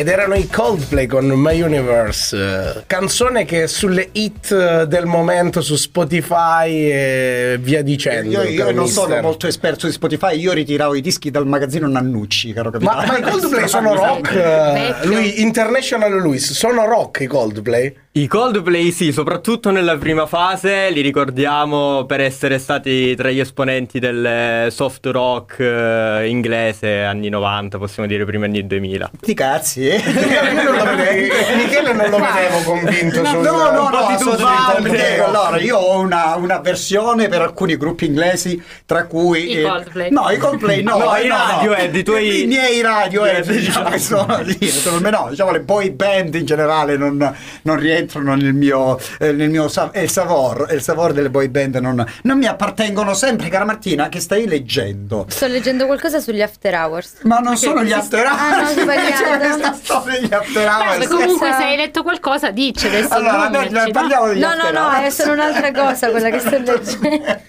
Ed 0.08 0.14
erano 0.14 0.36
i 0.36 0.46
Coldplay 0.48 1.04
con 1.06 1.26
My 1.26 1.60
Universe, 1.60 2.84
canzone 2.86 3.44
che 3.44 3.64
è 3.64 3.66
sulle 3.66 4.08
hit 4.12 4.84
del 4.84 5.04
momento 5.04 5.60
su 5.60 5.76
Spotify 5.76 6.70
e 6.90 7.58
via 7.60 7.82
dicendo. 7.82 8.42
Io, 8.42 8.48
io 8.48 8.64
non 8.72 8.84
mister. 8.84 9.02
sono 9.06 9.20
molto 9.20 9.46
esperto 9.46 9.84
di 9.84 9.92
Spotify, 9.92 10.38
io 10.40 10.54
ritiravo 10.54 10.94
i 10.94 11.02
dischi 11.02 11.30
dal 11.30 11.46
magazzino 11.46 11.86
Nannucci, 11.86 12.54
caro 12.54 12.70
capitano. 12.70 13.02
Ma, 13.02 13.06
ma 13.06 13.18
i 13.18 13.20
Coldplay 13.20 13.68
sono 13.68 13.94
rock? 13.94 14.32
eh, 14.32 14.94
Lui, 15.06 15.42
International 15.42 16.18
Luis, 16.18 16.52
sono 16.52 16.86
rock 16.86 17.20
i 17.20 17.26
Coldplay? 17.26 17.94
I 18.18 18.26
Coldplay 18.26 18.90
sì, 18.90 19.12
soprattutto 19.12 19.70
nella 19.70 19.96
prima 19.96 20.26
fase 20.26 20.90
li 20.90 21.02
ricordiamo 21.02 22.04
per 22.04 22.20
essere 22.20 22.58
stati 22.58 23.14
tra 23.14 23.30
gli 23.30 23.38
esponenti 23.38 24.00
del 24.00 24.26
eh, 24.26 24.70
soft 24.72 25.06
rock 25.06 25.60
eh, 25.60 26.26
inglese 26.26 27.02
anni 27.04 27.28
90, 27.28 27.78
possiamo 27.78 28.08
dire 28.08 28.24
prima 28.24 28.46
anni 28.46 28.66
2000. 28.66 29.10
Sti 29.20 29.34
cazzi, 29.34 29.86
eh? 29.88 29.98
Io 29.98 30.62
non 30.64 30.74
lo 30.78 30.96
vedevo- 30.96 31.34
Michele 31.58 31.92
non 31.92 32.10
lo 32.10 32.18
vedevo 32.18 32.62
convinto 32.64 33.20
No, 33.22 33.28
sul- 33.28 33.40
no, 33.40 33.70
no, 33.70 33.88
no, 33.88 33.98
assolutamente. 34.08 35.20
Allora, 35.22 35.60
io 35.60 35.76
ho 35.76 36.00
una, 36.00 36.34
una 36.34 36.58
versione 36.58 37.28
per 37.28 37.42
alcuni 37.42 37.76
gruppi 37.76 38.06
inglesi, 38.06 38.60
tra 38.84 39.06
cui... 39.06 39.58
I 39.60 39.62
Coldplay. 39.62 40.10
No, 40.10 40.28
i 40.30 40.38
Coldplay 40.38 40.82
no. 40.82 40.96
No, 40.98 41.14
eh, 41.14 41.24
i 41.24 41.28
Radiohead, 41.28 41.94
i 41.94 42.02
tuoi- 42.02 42.42
I 42.42 42.46
miei 42.48 42.80
Radiohead, 42.80 43.48
Eh, 43.48 43.52
diciamo, 43.58 43.90
diciamo. 43.90 43.90
che 43.90 43.98
sono, 44.00 44.44
sì, 44.58 44.66
sono- 44.68 45.08
no, 45.08 45.26
diciamo, 45.30 45.52
le 45.52 45.60
boy 45.60 45.90
band 45.90 46.34
in 46.34 46.44
generale 46.46 46.96
non, 46.96 47.16
non 47.62 47.76
rientrano 47.76 48.06
nel 48.16 48.54
mio... 48.54 48.98
eh, 49.18 49.32
nel 49.32 49.50
mio 49.50 49.70
è 49.92 50.00
il 50.00 50.10
savor, 50.10 50.66
è 50.66 50.74
il 50.74 50.82
savor 50.82 51.12
delle 51.12 51.30
boy 51.30 51.48
band 51.48 51.76
non, 51.76 52.04
non 52.22 52.38
mi 52.38 52.46
appartengono 52.46 53.14
sempre, 53.14 53.48
cara 53.48 53.64
Martina, 53.64 54.08
che 54.08 54.20
stai 54.20 54.46
leggendo. 54.46 55.26
Sto 55.28 55.46
leggendo 55.46 55.86
qualcosa 55.86 56.20
sugli 56.20 56.42
after 56.42 56.74
hours. 56.74 57.18
Ma 57.22 57.38
non 57.38 57.56
sono 57.56 57.82
gli 57.84 57.92
after 57.92 58.24
hours. 58.26 58.76
Ah, 58.76 58.84
no. 58.84 58.86
Cioè, 59.18 59.38
questa 59.38 59.72
storia 59.74 60.20
degli 60.20 60.32
after 60.32 60.66
hours. 60.68 60.98
Beh, 60.98 61.06
comunque 61.06 61.52
se 61.58 61.62
hai 61.64 61.76
letto 61.76 62.02
qualcosa 62.02 62.50
dice 62.50 62.86
adesso 62.88 63.14
Allora, 63.14 63.48
noi 63.48 63.90
parliamo 63.92 64.26
degli 64.28 64.40
No, 64.40 64.48
no, 64.48 64.54
after 64.54 64.72
no, 64.72 64.80
hours. 64.80 65.02
è 65.06 65.10
solo 65.10 65.32
un'altra 65.32 65.72
cosa 65.72 66.10
quella 66.10 66.30
che 66.30 66.38
sto 66.38 66.50
leggendo. 66.58 67.40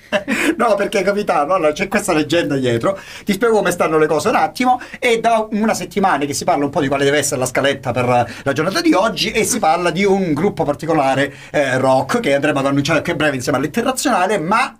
No, 0.57 0.75
perché 0.75 1.03
capitano, 1.03 1.53
allora 1.53 1.71
c'è 1.71 1.87
questa 1.87 2.13
leggenda 2.13 2.55
dietro, 2.55 2.99
ti 3.23 3.33
spiego 3.33 3.55
come 3.57 3.71
stanno 3.71 3.97
le 3.97 4.07
cose 4.07 4.29
un 4.29 4.35
attimo 4.35 4.81
e 4.99 5.19
da 5.19 5.47
una 5.51 5.73
settimana 5.73 6.25
che 6.25 6.33
si 6.33 6.43
parla 6.43 6.65
un 6.65 6.71
po' 6.71 6.81
di 6.81 6.87
quale 6.87 7.03
deve 7.03 7.17
essere 7.19 7.39
la 7.39 7.45
scaletta 7.45 7.91
per 7.91 8.05
la 8.43 8.53
giornata 8.53 8.81
di 8.81 8.93
oggi 8.93 9.31
e 9.31 9.43
si 9.43 9.59
parla 9.59 9.91
di 9.91 10.03
un 10.03 10.33
gruppo 10.33 10.48
particolare 10.53 11.33
eh, 11.51 11.77
rock 11.77 12.19
che 12.19 12.33
andremo 12.33 12.59
ad 12.59 12.65
annunciare 12.65 13.01
che 13.01 13.15
breve 13.15 13.35
insieme 13.35 13.57
all'internazionale, 13.57 14.37
ma 14.37 14.77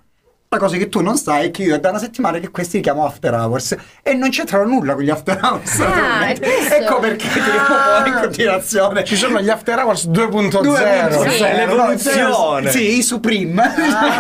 la 0.52 0.58
cosa 0.58 0.78
che 0.78 0.90
tu 0.90 1.02
non 1.02 1.16
sai 1.16 1.46
è 1.46 1.52
che 1.52 1.62
io 1.62 1.76
è 1.76 1.80
da 1.80 1.90
una 1.92 2.00
settimana 2.00 2.40
che 2.40 2.50
questi 2.50 2.78
li 2.78 2.82
chiamo 2.82 3.06
after 3.06 3.32
hours 3.36 3.76
e 4.02 4.16
non 4.16 4.32
c'entrano 4.32 4.66
nulla 4.66 4.96
con 4.96 5.04
gli 5.04 5.12
after 5.12 5.40
hours. 5.44 5.80
Ah, 5.80 6.26
ecco 6.34 6.98
perché 7.00 7.28
tiriamo 7.28 7.66
fuori 7.66 8.10
in 8.10 8.18
continuazione. 8.20 9.04
Ci 9.04 9.16
sono 9.16 9.40
gli 9.42 9.50
After 9.50 9.78
Hours 9.78 10.08
2.0. 10.08 10.50
2.0, 10.50 11.30
Sì, 11.30 11.40
l'evoluzione. 11.42 12.72
Sì, 12.72 12.98
i 12.98 13.04
Supreme, 13.04 13.62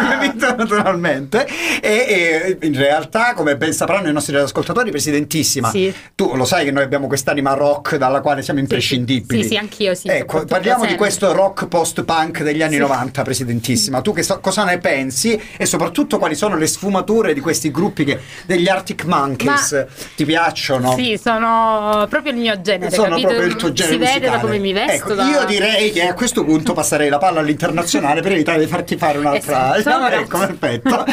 capito, 0.08 0.56
naturalmente. 0.56 1.48
E, 1.82 2.58
e 2.60 2.68
in 2.68 2.76
realtà, 2.76 3.34
come 3.34 3.58
ben 3.58 3.74
sapranno 3.74 4.08
i 4.08 4.14
nostri 4.14 4.36
ascoltatori, 4.36 4.92
Presidentissima, 4.92 5.72
Sì. 5.72 5.92
tu 6.14 6.36
lo 6.36 6.46
sai 6.46 6.64
che 6.64 6.70
noi 6.70 6.84
abbiamo 6.84 7.08
quest'anima 7.08 7.54
rock 7.54 7.96
dalla 7.96 8.22
quale 8.22 8.44
siamo 8.44 8.60
imprescindibili. 8.60 9.42
Sì, 9.42 9.50
sì, 9.50 9.58
anch'io 9.58 9.96
sì, 9.96 10.08
Ecco, 10.08 10.46
parliamo 10.46 10.86
di 10.86 10.94
questo 10.94 11.34
rock 11.34 11.66
post-punk 11.68 12.44
degli 12.44 12.62
anni 12.62 12.78
90, 12.78 13.24
Presidentissima. 13.24 14.02
Tu 14.02 14.14
che 14.14 14.22
so- 14.22 14.40
cosa 14.40 14.64
ne 14.64 14.78
pensi 14.78 15.42
e 15.58 15.66
soprattutto 15.66 16.18
quali 16.20 16.36
sono 16.36 16.56
le 16.56 16.68
sfumature 16.68 17.34
di 17.34 17.40
questi 17.40 17.72
gruppi 17.72 18.04
che, 18.04 18.20
degli 18.46 18.68
Arctic 18.68 19.06
Monkeys? 19.06 19.86
Ti 20.16 20.26
piacciono? 20.26 20.94
Sì, 20.96 21.20
sono 21.22 22.06
proprio 22.10 22.32
il 22.34 22.38
mio 22.38 22.62
genere, 22.62 22.92
sono 22.92 23.10
capito? 23.10 23.28
proprio 23.30 23.48
il 23.48 23.56
tuo 23.56 23.72
genere 23.74 23.94
Si 23.96 24.00
vede 24.00 24.12
musicale. 24.14 24.36
da 24.38 24.42
come 24.44 24.58
mi 24.60 24.74
vesto. 24.74 24.92
Ecco, 24.94 25.14
da- 25.16 25.30
io 25.30 25.46
direi 25.46 25.92
che 25.92 26.08
a 26.08 26.14
questo 26.14 26.44
punto 26.44 26.74
passerei 26.74 27.10
la 27.10 27.18
palla 27.18 27.40
all'internazionale 27.40 28.22
per 28.22 28.34
evitare 28.34 28.60
di 28.60 28.68
farti 28.68 28.98
fare 28.98 29.18
un'altra. 29.18 29.78
Esatto, 29.78 30.14
ecco, 30.16 30.38
perfetto. 30.38 31.06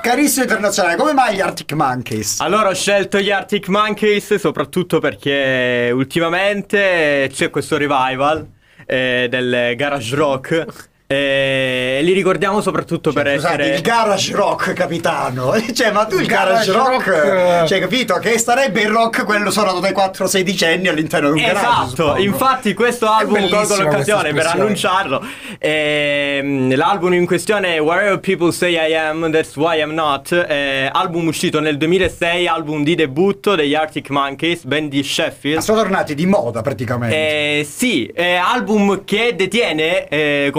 Carissimo 0.00 0.44
internazionale, 0.44 0.96
come 0.96 1.12
mai 1.12 1.34
gli 1.34 1.40
Arctic 1.40 1.72
Monkeys? 1.72 2.40
Allora 2.40 2.68
ho 2.68 2.74
scelto 2.74 3.18
gli 3.18 3.30
Arctic 3.30 3.68
Monkeys 3.68 4.34
soprattutto 4.36 4.98
perché 5.00 5.90
ultimamente 5.92 7.28
c'è 7.32 7.50
questo 7.50 7.76
revival 7.76 8.46
eh, 8.86 9.26
del 9.30 9.74
garage 9.76 10.14
rock 10.16 10.64
e 11.12 11.98
li 12.04 12.12
ricordiamo 12.12 12.60
soprattutto 12.60 13.12
per 13.12 13.26
Scusate, 13.34 13.62
essere... 13.62 13.74
il 13.74 13.80
garage 13.80 14.32
rock, 14.32 14.72
capitano. 14.74 15.54
Cioè, 15.80 15.90
ma 15.90 16.04
tu 16.04 16.16
il 16.16 16.20
Il 16.20 16.26
garage, 16.28 16.70
garage 16.70 16.72
rock, 16.72 17.06
rock, 17.06 17.64
cioè, 17.66 17.80
capito? 17.80 18.14
Che 18.18 18.38
sarebbe 18.38 18.82
il 18.82 18.90
rock 18.90 19.24
quello 19.24 19.50
suonato 19.50 19.80
dai 19.80 19.92
4 19.92 20.26
16 20.28 20.64
all'interno 20.88 21.32
di 21.32 21.40
un 21.40 21.46
garage. 21.46 21.92
Esatto, 21.94 22.16
infatti 22.16 22.74
questo 22.74 23.08
album 23.08 23.48
colgo 23.48 23.76
l'occasione 23.76 24.32
per 24.32 24.46
annunciarlo. 24.46 25.24
Ehm, 25.58 26.76
l'album 26.76 27.14
in 27.14 27.26
questione 27.26 27.74
è 27.74 27.80
Wherever 27.80 28.20
People 28.20 28.52
Say 28.52 28.74
I 28.74 28.94
Am, 28.94 29.32
That's 29.32 29.56
Why 29.56 29.80
I'm 29.80 29.92
Not, 29.92 30.30
eh, 30.32 30.88
album 30.92 31.26
uscito 31.26 31.58
nel 31.58 31.76
2006, 31.76 32.46
album 32.46 32.84
di 32.84 32.94
debutto 32.94 33.56
degli 33.56 33.74
Arctic 33.74 34.10
Monkeys, 34.10 34.62
band 34.62 34.90
di 34.90 35.02
Sheffield. 35.02 35.60
Sono 35.60 35.80
tornati 35.80 36.14
di 36.14 36.26
moda 36.26 36.62
praticamente. 36.62 37.16
Eh, 37.16 37.64
sì, 37.64 38.12
album 38.14 39.04
che 39.04 39.34
detiene, 39.34 40.06
eh, 40.06 40.50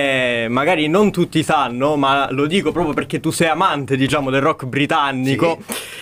come 0.00 0.48
magari 0.48 0.88
non 0.88 1.10
tutti 1.10 1.42
sanno, 1.42 1.96
ma 1.96 2.30
lo 2.30 2.46
dico 2.46 2.72
proprio 2.72 2.94
perché 2.94 3.20
tu 3.20 3.30
sei 3.30 3.48
amante, 3.48 3.96
diciamo, 3.96 4.30
del 4.30 4.40
rock 4.40 4.64
britannico, 4.64 5.58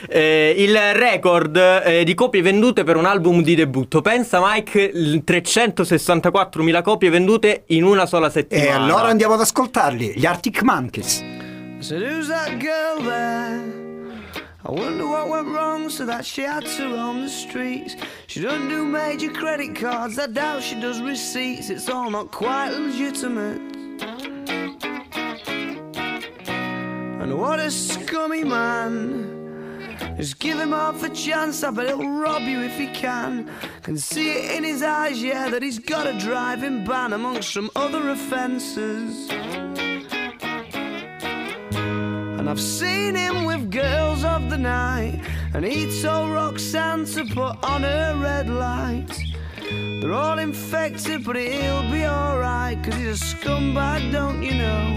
eh, 0.09 0.55
il 0.57 0.77
record 0.95 1.57
eh, 1.57 2.05
di 2.05 2.15
copie 2.15 2.43
vendute 2.43 2.85
per 2.85 2.97
un 2.97 3.05
album 3.05 3.43
di 3.43 3.55
debutto. 3.55 4.01
Pensa 4.01 4.41
Mike, 4.43 4.81
il 4.81 5.23
364.000 5.27 6.83
copie 6.83 7.11
vendute 7.11 7.65
in 7.69 7.85
una 7.85 8.07
sola 8.07 8.31
settimana. 8.31 8.69
E 8.69 8.73
allora 8.73 9.09
andiamo 9.09 9.35
ad 9.35 9.41
ascoltarli, 9.41 10.15
gli 10.17 10.27
Arctic 10.27 10.63
Monkeys. 10.63 11.25
Said, 11.81 12.03
Who's 12.03 12.29
that 12.29 12.57
girl 12.59 13.05
there? 13.05 13.87
I 14.65 14.73
wonder 14.73 15.07
what 15.07 15.29
went 15.29 15.49
wrong 15.49 15.89
so 15.89 16.05
that 16.05 16.27
she 16.27 16.43
had 16.43 16.67
to 16.67 16.89
roam 16.93 17.23
the 17.23 17.29
streets. 17.29 17.95
She 18.27 18.41
doesn't 18.41 18.69
do 18.69 18.85
major 18.85 19.31
credit 19.31 19.77
cards, 19.77 20.19
I 20.19 20.27
doubt 20.27 20.63
she 20.63 20.79
does 20.81 21.01
receipts. 21.01 21.71
It's 21.71 21.89
all 21.89 22.11
not 22.11 22.33
quite 22.33 22.71
legitimate. 22.71 23.78
And 27.21 27.39
what 27.39 27.61
a 27.61 27.71
scummy 27.71 28.45
man. 28.45 29.37
Just 30.17 30.39
give 30.41 30.59
him 30.59 30.73
half 30.73 31.03
a 31.05 31.09
chance, 31.11 31.63
I 31.63 31.71
bet 31.71 31.87
he'll 31.87 32.09
rob 32.09 32.43
you 32.43 32.61
if 32.61 32.77
he 32.77 32.89
can. 32.89 33.49
Can 33.83 33.97
see 33.97 34.33
it 34.33 34.57
in 34.57 34.65
his 34.65 34.83
eyes, 34.83 35.23
yeah, 35.23 35.49
that 35.49 35.63
he's 35.63 35.79
got 35.79 36.07
a 36.09 36.19
driving 36.19 36.85
ban 36.85 37.13
amongst 37.13 37.53
some 37.53 37.71
other 37.77 38.09
offences. 38.11 39.31
And 41.71 42.51
I've 42.51 42.61
seen 42.61 43.15
him 43.15 43.45
with 43.45 43.71
girls 43.71 44.25
of 44.25 44.51
the 44.51 44.59
night, 44.59 45.21
and 45.55 45.65
he 45.65 46.01
told 46.03 46.33
Roxanne 46.33 47.05
to 47.05 47.25
put 47.27 47.63
on 47.65 47.83
her 47.83 48.17
red 48.21 48.51
light. 48.51 49.38
They're 50.01 50.13
all 50.13 50.39
infected, 50.39 51.25
but 51.25 51.35
he'll 51.35 51.91
be 51.91 52.07
alright, 52.07 52.83
cause 52.85 52.95
he's 52.95 53.21
a 53.21 53.25
scumbag, 53.25 54.13
don't 54.13 54.43
you 54.43 54.55
know? 54.55 54.97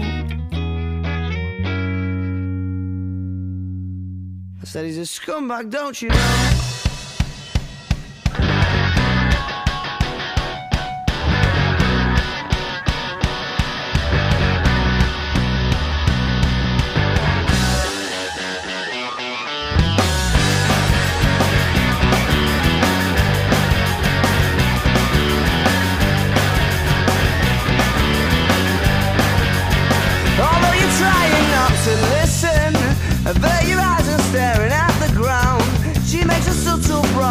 I 4.60 4.64
said 4.64 4.84
he's 4.84 4.98
a 4.98 5.00
scumbag, 5.00 5.70
don't 5.70 6.00
you 6.00 6.08
know? 6.10 6.71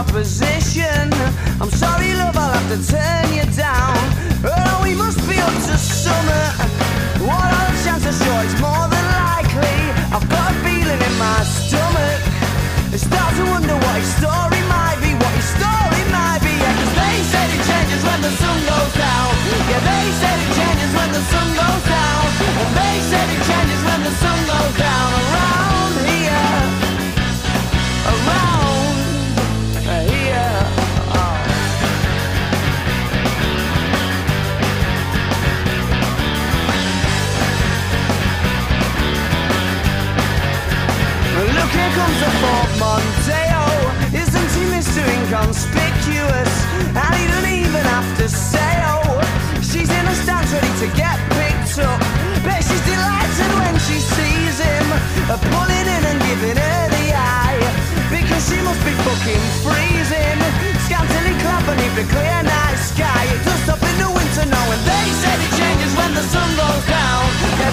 Proposition. 0.04 1.14
I'm 1.62 1.70
sorry, 1.70 2.14
love, 2.16 2.36
I'll 2.36 2.54
have 2.54 2.70
to 2.70 2.92
turn 2.92 3.34
you 3.34 3.46
down. 3.56 3.96
Oh, 4.44 4.82
we 4.84 4.96
must 4.96 5.20
be 5.30 5.38
up 5.38 5.54
to 5.54 5.78
summer. 5.78 6.71
Inconspicuous? 45.32 46.52
And 46.92 47.16
he 47.16 47.24
doesn't 47.32 47.48
even 47.48 47.84
have 47.88 48.18
to 48.20 48.28
say, 48.28 48.84
oh, 48.84 49.16
she's 49.64 49.88
in 49.88 50.04
a 50.04 50.16
stance 50.28 50.52
ready 50.52 50.68
to 50.84 50.88
get 50.92 51.16
picked 51.40 51.80
up. 51.80 52.04
Bet 52.44 52.60
she's 52.60 52.84
delighted 52.84 53.52
when 53.56 53.80
she 53.80 53.96
sees 53.96 54.60
him, 54.60 54.88
pulling 55.32 55.88
in 55.88 56.04
and 56.04 56.20
giving 56.28 56.60
her 56.60 56.84
the 56.92 57.16
eye. 57.16 57.64
Because 58.12 58.44
she 58.44 58.60
must 58.60 58.84
be 58.84 58.92
fucking 59.08 59.44
freezing. 59.64 60.40
Scantily 60.84 61.32
clad 61.40 61.64
beneath 61.64 61.96
the 61.96 62.04
clear 62.12 62.44
night 62.44 62.76
sky. 62.84 63.24
Does 63.48 63.64
stop 63.64 63.80
in 63.88 63.96
the 64.04 64.12
winter 64.12 64.46
now, 64.52 64.68
and 64.68 64.84
they 64.84 65.08
said 65.24 65.40
it 65.40 65.52
changes 65.56 65.96
when 65.96 66.12
the 66.12 66.28
sun 66.28 66.50
goes 66.60 66.84
down. 66.92 67.24
Yeah, 67.56 67.72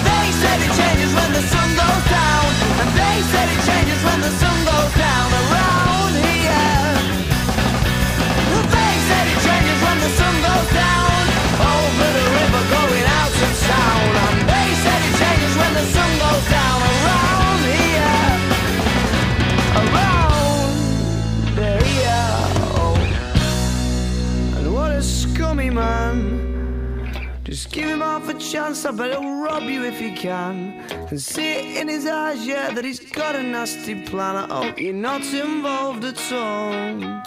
I 28.89 28.91
bet 28.91 29.11
he'll 29.11 29.43
rob 29.43 29.69
you 29.69 29.83
if 29.85 29.99
he 29.99 30.11
can. 30.11 30.73
And 31.11 31.19
see 31.19 31.75
it 31.75 31.81
in 31.81 31.87
his 31.87 32.07
eyes, 32.07 32.43
yeah, 32.43 32.73
that 32.73 32.83
he's 32.83 32.99
got 32.99 33.35
a 33.35 33.43
nasty 33.43 33.93
plan. 33.93 34.35
I 34.35 34.47
hope 34.51 34.81
you're 34.81 34.93
not 34.95 35.21
involved 35.31 36.03
at 36.05 36.19
all. 36.31 37.21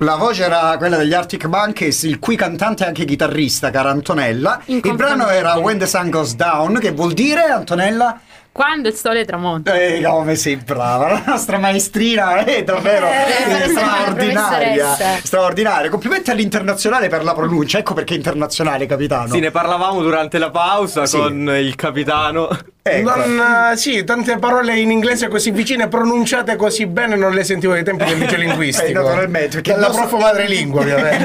La 0.00 0.16
voce 0.16 0.44
era 0.44 0.76
quella 0.76 0.98
degli 0.98 1.14
Arctic 1.14 1.46
Monkeys, 1.46 2.02
il 2.02 2.18
cui 2.18 2.36
cantante 2.36 2.84
è 2.84 2.88
anche 2.88 3.06
chitarrista, 3.06 3.70
cara 3.70 3.88
Antonella. 3.88 4.60
Il 4.66 4.82
brano 4.94 5.28
era 5.28 5.56
When 5.56 5.78
the 5.78 5.86
Sun 5.86 6.10
Goes 6.10 6.34
Down, 6.34 6.78
che 6.78 6.90
vuol 6.90 7.14
dire, 7.14 7.44
Antonella? 7.44 8.20
Quando 8.56 8.88
il 8.88 8.94
sole 8.94 9.26
tramonta. 9.26 9.74
Eh, 9.74 10.00
come 10.02 10.34
sei 10.34 10.56
brava, 10.56 11.08
la 11.08 11.22
nostra 11.26 11.58
maestrina 11.58 12.42
è 12.42 12.64
davvero 12.64 13.06
Eh, 13.06 13.64
eh, 13.64 13.68
straordinaria. 13.68 14.94
Straordinaria. 15.22 15.90
Complimenti 15.90 16.30
all'internazionale 16.30 17.08
per 17.08 17.22
la 17.22 17.34
pronuncia, 17.34 17.76
ecco 17.76 17.92
perché 17.92 18.14
è 18.14 18.16
internazionale, 18.16 18.86
capitano. 18.86 19.28
Sì, 19.34 19.40
ne 19.40 19.50
parlavamo 19.50 20.00
durante 20.00 20.38
la 20.38 20.50
pausa 20.50 21.04
Sì. 21.04 21.18
con 21.18 21.54
il 21.54 21.74
capitano. 21.74 22.48
Ecco. 22.88 23.16
Non, 23.16 23.70
eh, 23.72 23.76
sì, 23.76 24.04
tante 24.04 24.38
parole 24.38 24.78
in 24.78 24.90
inglese 24.92 25.26
così 25.28 25.50
vicine, 25.50 25.88
pronunciate 25.88 26.54
così 26.56 26.86
bene, 26.86 27.16
non 27.16 27.32
le 27.32 27.42
sentivo 27.42 27.72
ai 27.72 27.82
tempi 27.82 28.04
del 28.04 28.18
liceo 28.18 28.38
linguistico. 28.46 28.88
Eh, 29.00 29.02
naturalmente, 29.02 29.48
perché 29.60 29.72
il 29.72 29.78
nostro- 29.78 30.06
prof 30.06 30.20
madrelingua, 30.22 30.80
ovviamente. 30.82 31.24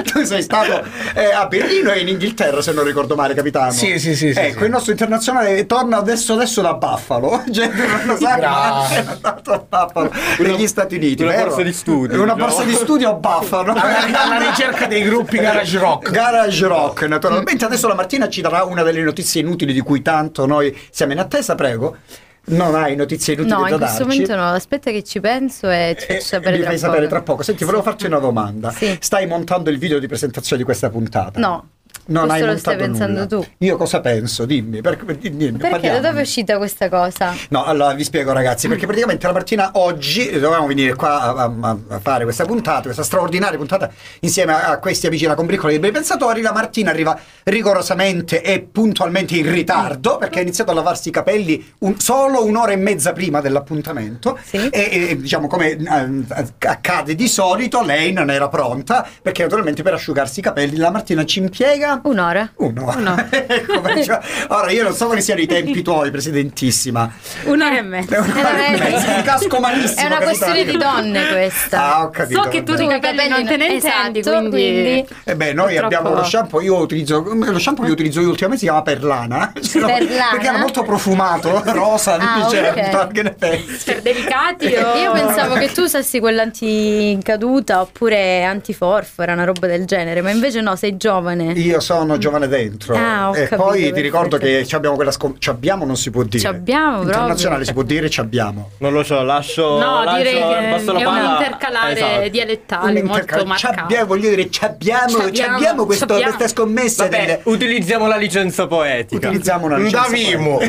tu 0.12 0.24
sei 0.24 0.42
stato 0.42 0.82
eh, 1.14 1.32
a 1.32 1.46
Berlino 1.46 1.90
e 1.92 2.00
in 2.00 2.08
Inghilterra, 2.08 2.62
se 2.62 2.72
non 2.72 2.84
ricordo 2.84 3.14
male, 3.14 3.34
capitano. 3.34 3.72
Sì, 3.72 3.98
sì, 3.98 4.14
sì, 4.14 4.32
sì, 4.32 4.38
Ecco, 4.38 4.58
sì. 4.60 4.64
il 4.64 4.70
nostro 4.70 4.92
internazionale 4.92 5.66
torna 5.66 5.98
adesso 5.98 6.32
adesso 6.34 6.60
da 6.62 6.74
Buffalo. 6.74 7.42
Cioè, 7.52 7.68
non 7.68 8.00
lo 8.06 8.16
sa, 8.16 8.38
ma 8.38 8.88
è 8.88 9.04
andato 9.06 9.52
a 9.52 9.58
Buffalo, 9.68 10.10
negli 10.38 10.66
Stati 10.66 10.94
Uniti. 10.96 11.22
una 11.22 11.32
vero? 11.32 11.46
borsa 11.48 11.62
di 11.62 11.72
studio, 11.72 12.22
Una 12.22 12.34
diciamo. 12.34 12.52
borsa 12.52 12.64
di 12.64 12.74
studio 12.74 13.10
a 13.10 13.14
Buffalo. 13.14 13.72
alla 13.74 14.38
ricerca 14.38 14.86
dei 14.86 15.02
gruppi 15.02 15.38
garage 15.38 15.78
rock. 15.78 16.10
Garage 16.10 16.66
Rock, 16.66 17.02
naturalmente. 17.02 17.64
Adesso 17.64 17.88
la 17.88 17.94
Martina 17.94 18.28
ci 18.28 18.40
darà 18.40 18.62
una 18.64 18.82
delle 18.82 19.02
notizie 19.02 19.40
inutili 19.40 19.72
di 19.72 19.80
cui 19.80 19.89
tanto 20.02 20.46
noi 20.46 20.76
siamo 20.90 21.12
in 21.12 21.18
attesa, 21.18 21.54
prego. 21.54 21.96
Non 22.42 22.74
hai 22.74 22.96
notizie 22.96 23.34
inutili 23.34 23.54
No, 23.54 23.62
da 23.64 23.68
in 23.70 23.76
questo 23.78 23.98
darci? 24.04 24.10
momento 24.18 24.34
no, 24.36 24.48
aspetta 24.54 24.90
che 24.90 25.04
ci 25.04 25.20
penso 25.20 25.68
e 25.70 25.94
ti 25.96 26.04
Eh, 26.04 26.14
faccio 26.14 26.20
sapere 26.24 26.56
mi 26.56 26.62
tra 26.62 26.70
fai 26.70 26.78
poco. 26.78 26.90
sapere 26.92 27.06
tra 27.08 27.22
poco. 27.22 27.42
Senti, 27.42 27.64
volevo 27.64 27.82
farti 27.82 28.06
una 28.06 28.18
domanda. 28.18 28.70
Sì. 28.70 28.96
Stai 28.98 29.26
montando 29.26 29.68
il 29.70 29.78
video 29.78 29.98
di 29.98 30.06
presentazione 30.08 30.58
di 30.58 30.64
questa 30.64 30.88
puntata? 30.88 31.38
No, 31.38 31.68
Non 32.10 32.26
questo 32.26 32.44
hai 32.44 32.52
lo 32.52 32.58
stai 32.58 32.76
pensando 32.76 33.12
nulla. 33.12 33.26
tu. 33.26 33.46
Io 33.58 33.76
cosa 33.76 34.00
penso? 34.00 34.44
Dimmi. 34.44 34.80
Perché, 34.80 35.18
dimmi, 35.18 35.52
Perché 35.52 35.90
da 35.90 36.00
dove 36.00 36.18
è 36.18 36.22
uscita 36.22 36.56
questa 36.58 36.88
cosa? 36.88 37.34
No, 37.50 37.64
allora 37.64 37.92
vi 37.94 38.04
spiego 38.04 38.32
ragazzi, 38.32 38.68
perché 38.68 38.84
praticamente 38.86 39.26
la 39.26 39.32
Martina 39.32 39.70
oggi 39.74 40.30
dovevamo 40.30 40.66
venire 40.66 40.94
qua 40.94 41.20
a, 41.34 41.52
a- 41.60 41.76
a 41.88 42.00
fare 42.00 42.24
questa 42.24 42.44
puntata, 42.44 42.82
questa 42.82 43.02
straordinaria 43.04 43.56
puntata 43.58 43.90
insieme 44.20 44.52
a, 44.52 44.70
a 44.70 44.78
questi 44.78 45.06
amici 45.06 45.22
della 45.22 45.34
combriccola 45.36 45.70
dei 45.70 45.78
bei 45.78 45.92
pensatori. 45.92 46.40
La 46.40 46.52
Martina 46.52 46.90
arriva 46.90 47.18
rigorosamente 47.44 48.42
e 48.42 48.60
puntualmente 48.60 49.36
in 49.36 49.50
ritardo 49.50 50.16
perché 50.16 50.40
ha 50.40 50.42
iniziato 50.42 50.70
a 50.70 50.74
lavarsi 50.74 51.08
i 51.08 51.12
capelli 51.12 51.72
un- 51.80 51.98
solo 52.00 52.44
un'ora 52.44 52.72
e 52.72 52.76
mezza 52.76 53.12
prima 53.12 53.40
dell'appuntamento 53.40 54.38
Sì. 54.42 54.68
e, 54.68 55.08
e, 55.10 55.16
diciamo 55.20 55.46
come 55.46 55.70
eh, 55.76 56.24
accade 56.66 57.14
di 57.14 57.28
solito 57.28 57.82
lei 57.82 58.12
non 58.12 58.30
era 58.30 58.48
pronta 58.48 59.06
perché 59.22 59.42
naturalmente 59.42 59.82
per 59.82 59.94
asciugarsi 59.94 60.40
i 60.40 60.42
capelli 60.42 60.76
la 60.76 60.90
Martina 60.90 61.24
ci 61.24 61.38
impiega 61.38 61.99
Un'ora? 62.04 62.50
uno. 62.56 62.92
Uno. 62.96 63.26
Ecco, 63.30 63.80
perciò- 63.80 64.20
ora 64.48 64.70
io 64.70 64.82
non 64.82 64.94
so 64.94 65.06
quali 65.06 65.22
siano 65.22 65.40
i 65.40 65.46
tempi 65.46 65.82
tuoi, 65.82 66.10
presidentissima. 66.10 67.10
Un'ora 67.44 67.78
e 67.78 67.82
mezza. 67.82 68.16
È 68.16 68.18
una 68.18 68.66
Eh, 68.66 68.76
è 68.78 69.16
un 69.16 69.22
casco 69.22 69.60
malissimo. 69.60 70.00
È 70.00 70.04
una 70.06 70.18
questione 70.18 70.64
di 70.64 70.76
donne 70.76 71.28
questa. 71.28 71.94
Ah, 71.96 72.02
ho 72.04 72.10
capito. 72.10 72.42
So 72.42 72.48
che 72.48 72.62
tu 72.62 72.72
i 72.72 72.76
capelli 72.76 73.00
capelli 73.00 73.28
non 73.28 73.44
te 73.46 73.56
ne 73.56 73.66
intendi, 73.66 74.18
esatto, 74.20 74.38
quindi... 74.48 74.50
quindi- 74.50 75.06
Eh 75.24 75.36
beh, 75.36 75.52
noi 75.52 75.72
Purtroppo- 75.74 75.84
abbiamo 75.96 76.14
lo 76.14 76.24
shampoo, 76.24 76.60
io 76.60 76.76
utilizzo 76.76 77.22
lo 77.34 77.58
shampoo 77.58 77.84
che 77.84 77.90
utilizzo 77.90 78.20
io 78.20 78.28
ultimamente 78.28 78.64
si 78.64 78.70
chiama 78.70 78.82
Perlana, 78.82 79.52
l'ho- 79.74 79.86
Perlana? 79.86 80.28
perché 80.30 80.46
era 80.46 80.58
molto 80.58 80.82
profumato, 80.82 81.62
rosa, 81.72 82.14
Ah, 82.14 82.36
mi 82.36 82.44
diceva, 82.44 83.02
ok. 83.02 83.12
che 83.12 83.22
ne 83.22 83.32
pensi? 83.32 83.84
Per 83.84 84.02
delicati 84.02 84.66
o... 84.74 84.94
Io 84.96 85.12
pensavo 85.12 85.54
che 85.54 85.70
tu 85.72 85.82
usassi 85.82 86.20
quella 86.20 86.42
anticaduta 86.42 87.80
oppure 87.80 88.44
antiforfora, 88.44 89.32
una 89.32 89.44
roba 89.44 89.66
del 89.66 89.84
genere, 89.86 90.20
ma 90.22 90.30
invece 90.30 90.60
no, 90.60 90.76
sei 90.76 90.96
giovane. 90.96 91.52
Io 91.52 91.80
sono 91.80 91.89
giovane 92.18 92.48
dentro. 92.48 92.94
Ah, 92.96 93.28
ho 93.30 93.34
e 93.36 93.44
capito, 93.44 93.56
poi 93.56 93.72
ti 93.76 93.80
perfetto. 93.84 94.02
ricordo 94.02 94.36
che 94.38 94.66
ci 94.66 94.74
abbiamo 94.74 94.96
quella 94.96 95.10
scom- 95.10 95.38
ci 95.38 95.48
abbiamo 95.50 95.84
non 95.84 95.96
si 95.96 96.10
può 96.10 96.22
dire. 96.22 96.38
Ci 96.38 96.46
abbiamo, 96.46 97.02
Internazionale 97.02 97.36
proprio. 97.38 97.64
si 97.64 97.72
può 97.72 97.82
dire 97.82 98.10
ci 98.10 98.20
abbiamo. 98.20 98.70
Non 98.78 98.92
lo 98.92 99.02
so, 99.02 99.22
lascio. 99.22 99.78
No, 99.78 100.04
lascio 100.04 100.16
direi 100.18 100.34
che 100.34 100.68
passo 100.70 100.92
la 100.92 100.98
è 101.00 101.04
un 101.06 101.16
intercalare 101.32 101.92
Esatto. 101.92 102.28
dialettale 102.28 103.00
Un 103.00 103.06
molto 103.06 103.44
marcato. 103.44 103.80
abbiamo, 103.80 104.06
voglio 104.06 104.28
dire, 104.30 104.50
ci 104.50 104.64
abbiamo, 104.64 105.84
queste 105.86 106.04
scommesse. 106.48 107.02
Vabbè, 107.02 107.20
delle- 107.20 107.40
utilizziamo 107.44 108.06
la 108.06 108.16
licenza 108.16 108.66
poetica. 108.66 109.28
Utilizziamo 109.28 109.66
una 109.66 109.76
licenza 109.76 110.08
Davimo. 110.08 110.58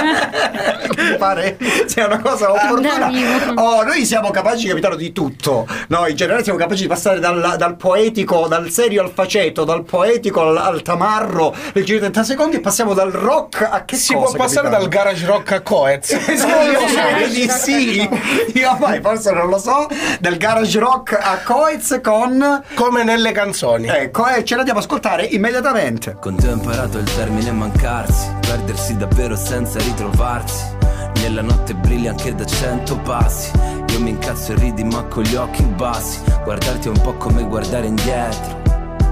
Mi 0.00 1.16
pare 1.18 1.56
sia 1.86 2.06
una 2.06 2.20
cosa 2.20 2.50
opportuna. 2.52 2.98
Davimo. 2.98 3.52
Oh, 3.56 3.82
noi 3.82 4.04
siamo 4.04 4.30
capaci, 4.30 4.66
capitano, 4.68 4.94
di 4.96 5.12
tutto. 5.12 5.66
No, 5.88 6.06
in 6.06 6.16
generale 6.16 6.42
siamo 6.42 6.58
capaci 6.58 6.82
di 6.82 6.88
passare 6.88 7.18
dal, 7.20 7.54
dal 7.56 7.76
poetico, 7.76 8.46
dal 8.48 8.70
serio 8.70 9.02
al 9.02 9.10
faceto, 9.10 9.64
dal 9.64 9.79
poetico 9.82 10.40
al, 10.42 10.56
al 10.56 10.82
tamarro 10.82 11.54
nel 11.74 11.84
giro 11.84 11.98
di 11.98 12.10
30 12.10 12.22
secondi 12.24 12.56
e 12.56 12.60
passiamo 12.60 12.94
dal 12.94 13.10
rock 13.10 13.66
a 13.70 13.84
che 13.84 13.96
Si 13.96 14.14
cosa? 14.14 14.26
può 14.26 14.36
passare 14.44 14.68
capitano? 14.68 14.78
dal 14.82 14.88
garage 14.88 15.26
rock 15.26 15.52
a 15.52 15.60
Coez. 15.60 16.10
Esatto, 16.12 16.62
io 16.70 16.86
direi 16.86 17.28
di 17.30 17.48
sì. 17.48 18.08
Io 18.54 18.76
mai, 18.78 19.00
forse 19.00 19.32
non 19.32 19.48
lo 19.48 19.58
so, 19.58 19.88
del 20.20 20.36
garage 20.36 20.78
rock 20.78 21.12
a 21.20 21.38
Coez 21.44 22.00
con... 22.02 22.62
Come 22.74 23.04
nelle 23.04 23.32
canzoni. 23.32 23.88
Ecco, 23.88 24.26
e 24.28 24.44
ce 24.44 24.54
l'andiamo 24.56 24.78
ad 24.80 24.84
ascoltare 24.84 25.24
immediatamente. 25.24 26.16
Con 26.20 26.36
te 26.36 26.48
ho 26.48 26.52
imparato 26.52 26.98
il 26.98 27.12
termine 27.14 27.50
mancarsi, 27.52 28.28
perdersi 28.40 28.96
davvero 28.96 29.36
senza 29.36 29.78
ritrovarsi. 29.78 30.78
Nella 31.22 31.42
notte 31.42 31.74
brilli 31.74 32.08
anche 32.08 32.34
da 32.34 32.46
cento 32.46 32.96
passi. 32.98 33.50
Io 33.90 34.00
mi 34.00 34.10
incazzo 34.10 34.52
e 34.52 34.54
ridi 34.56 34.84
ma 34.84 35.02
con 35.04 35.22
gli 35.24 35.34
occhi 35.34 35.62
bassi. 35.64 36.20
Guardarti 36.44 36.88
è 36.88 36.90
un 36.90 37.00
po' 37.00 37.14
come 37.14 37.42
guardare 37.42 37.86
indietro. 37.86 38.62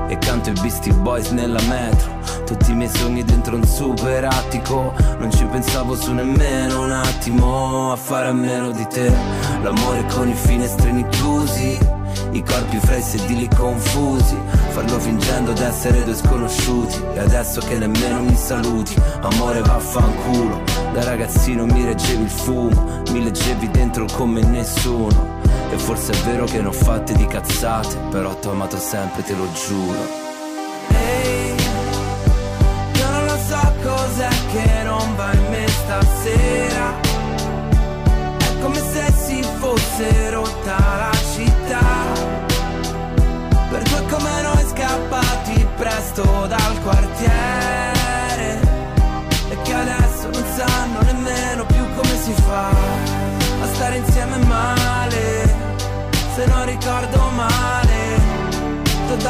E 0.06 0.18
canto 0.18 0.50
i 0.50 0.52
Beastie 0.52 0.92
Boys 0.92 1.30
nella 1.30 1.60
metro. 1.68 2.10
Tutti 2.46 2.70
i 2.70 2.74
miei 2.74 2.88
sogni 2.88 3.24
dentro 3.24 3.56
un 3.56 3.64
super 3.64 4.24
attico. 4.24 4.94
Non 5.18 5.30
ci 5.30 5.44
pensavo 5.44 5.96
su 5.96 6.12
nemmeno 6.12 6.84
un 6.84 6.92
attimo 6.92 7.92
A 7.92 7.96
fare 7.96 8.28
a 8.28 8.32
meno 8.32 8.70
di 8.70 8.86
te. 8.86 9.12
L'amore 9.62 10.04
con 10.06 10.28
i 10.28 10.34
finestrini 10.34 11.06
chiusi 11.08 11.97
I 12.32 12.42
corpi 12.42 12.78
fra 12.78 12.96
i 12.96 13.02
sedili 13.02 13.48
confusi 13.48 14.36
Farlo 14.70 14.98
fingendo 14.98 15.52
d'essere 15.52 16.04
due 16.04 16.14
sconosciuti 16.14 17.02
E 17.14 17.18
adesso 17.18 17.60
che 17.60 17.76
nemmeno 17.76 18.20
mi 18.22 18.36
saluti 18.36 18.94
Amore 19.22 19.60
vaffanculo 19.60 20.62
Da 20.92 21.04
ragazzino 21.04 21.66
mi 21.66 21.84
reggevi 21.84 22.22
il 22.22 22.30
fumo 22.30 23.02
Mi 23.10 23.22
leggevi 23.22 23.70
dentro 23.70 24.06
come 24.12 24.42
nessuno 24.42 25.36
e 25.70 25.76
forse 25.76 26.12
è 26.12 26.16
vero 26.24 26.46
che 26.46 26.62
ne 26.62 26.68
ho 26.68 26.72
fatte 26.72 27.12
di 27.12 27.26
cazzate, 27.26 27.94
però 28.10 28.34
t'ho 28.34 28.52
amato 28.52 28.78
sempre, 28.78 29.22
te 29.22 29.34
lo 29.34 29.46
giuro. 29.52 29.98
Ehi, 30.88 31.54
io 32.94 33.10
non 33.10 33.26
lo 33.26 33.36
so 33.36 33.72
cos'è 33.82 34.28
che 34.50 34.82
non 34.84 35.14
va 35.16 35.32
in 35.34 35.46
me 35.50 35.68
stasera. 35.68 36.94
È 38.38 38.58
come 38.60 38.76
se 38.76 39.12
si 39.12 39.42
fosse 39.58 40.30
rotta 40.30 40.76
la 40.78 41.17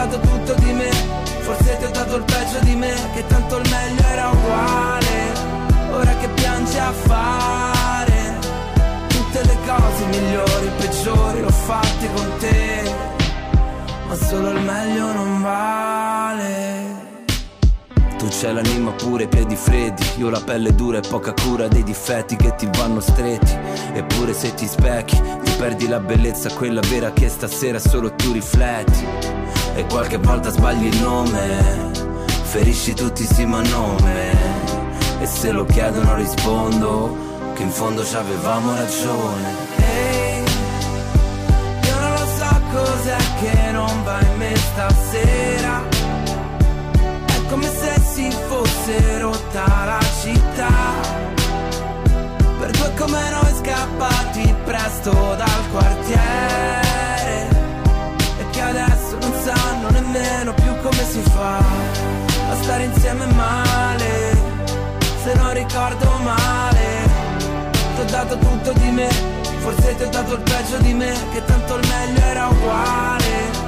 dato 0.07 0.21
tutto 0.21 0.55
di 0.55 0.73
me. 0.73 0.91
Forse 1.41 1.77
ti 1.79 1.85
ho 1.85 1.91
dato 1.91 2.17
il 2.17 2.25
peggio 2.25 2.59
di 2.61 2.75
me 2.77 2.95
Che 3.15 3.27
tanto 3.27 3.57
il 3.57 3.69
meglio 3.69 4.03
era 4.07 4.29
uguale. 4.29 5.47
Ora 5.93 6.17
che 6.19 6.29
piangi 6.29 6.79
a 6.79 6.93
fare 6.93 8.39
Tutte 9.09 9.43
le 9.45 9.57
cose 9.67 10.05
migliori, 10.07 10.71
peggiori 10.79 11.41
L'ho 11.41 11.51
fatte 11.51 12.09
con 12.15 12.31
te. 12.39 12.95
Ma 14.07 14.15
solo 14.15 14.51
il 14.51 14.61
meglio 14.61 15.13
non 15.13 15.43
vale. 15.43 16.97
Tu 18.19 18.27
c'hai 18.29 18.53
l'anima 18.53 18.91
pure 18.91 19.25
i 19.25 19.29
piedi 19.29 19.55
freddi 19.55 20.05
Io 20.17 20.29
la 20.29 20.41
pelle 20.41 20.75
dura 20.75 20.99
e 20.99 21.03
poca 21.09 21.33
cura 21.33 21.69
dei 21.69 21.85
difetti 21.85 22.37
che 22.37 22.55
ti 22.57 22.69
vanno 22.77 23.01
stretti. 23.01 23.57
Eppure 23.95 24.33
se 24.33 24.55
ti 24.55 24.67
specchi 24.67 25.17
Ti 25.17 25.53
perdi 25.57 25.89
la 25.89 26.01
bellezza, 26.01 26.51
quella 26.51 26.81
vera 26.89 27.13
che 27.13 27.29
stasera 27.29 27.79
solo 27.79 28.13
tu 28.15 28.33
rifletti 28.33 29.58
E 29.79 29.87
qualche 29.87 30.17
volta 30.17 30.51
sbagli 30.51 30.87
il 30.87 31.01
nome 31.01 31.93
Ferisci 32.43 32.95
tutti 32.95 33.25
sì 33.25 33.47
ma 33.47 33.63
nome. 33.63 34.33
E 35.21 35.27
se 35.27 35.53
lo 35.53 35.65
chiedono 35.67 36.17
rispondo 36.17 37.17
Che 37.55 37.63
in 37.63 37.71
fondo 37.71 38.05
ci 38.05 38.17
avevamo 38.17 38.75
ragione. 38.75 39.55
Ehi, 39.77 40.43
io 41.87 42.01
non 42.01 42.11
lo 42.11 42.27
so 42.27 42.61
cos'è 42.73 43.17
che 43.41 43.71
non 43.71 44.03
va 44.03 44.21
in 44.21 44.37
me 44.37 44.57
stasera. 44.57 45.83
È 47.27 47.47
come 47.49 47.71
se 47.71 48.01
si 48.01 48.31
fosse 48.49 49.21
rotta 49.21 49.85
la 49.85 50.01
città. 50.21 50.73
Per 52.59 52.71
due 52.73 52.93
come 52.99 53.31
noi 53.31 53.55
scappati 53.63 54.55
presto 54.65 55.13
dal 55.13 55.71
quartiere 55.71 56.88
come 60.83 61.05
si 61.05 61.21
fa 61.35 61.59
A 61.59 62.63
stare 62.63 62.85
insieme 62.85 63.27
male 63.27 64.37
Se 65.23 65.35
non 65.35 65.53
ricordo 65.53 66.11
male. 66.23 66.87
Ti 67.95 68.01
ho 68.01 68.05
dato 68.05 68.39
tutto 68.39 68.73
di 68.73 68.91
me 68.91 69.09
Forse 69.59 69.97
ti 69.97 70.03
ho 70.03 70.09
dato 70.09 70.35
il 70.35 70.41
peggio 70.41 70.79
di 70.79 70.95
me 70.95 71.13
Che 71.33 71.45
tanto 71.45 71.77
il 71.77 71.89
meglio 71.89 72.21
era 72.21 72.47
uguale 72.49 73.68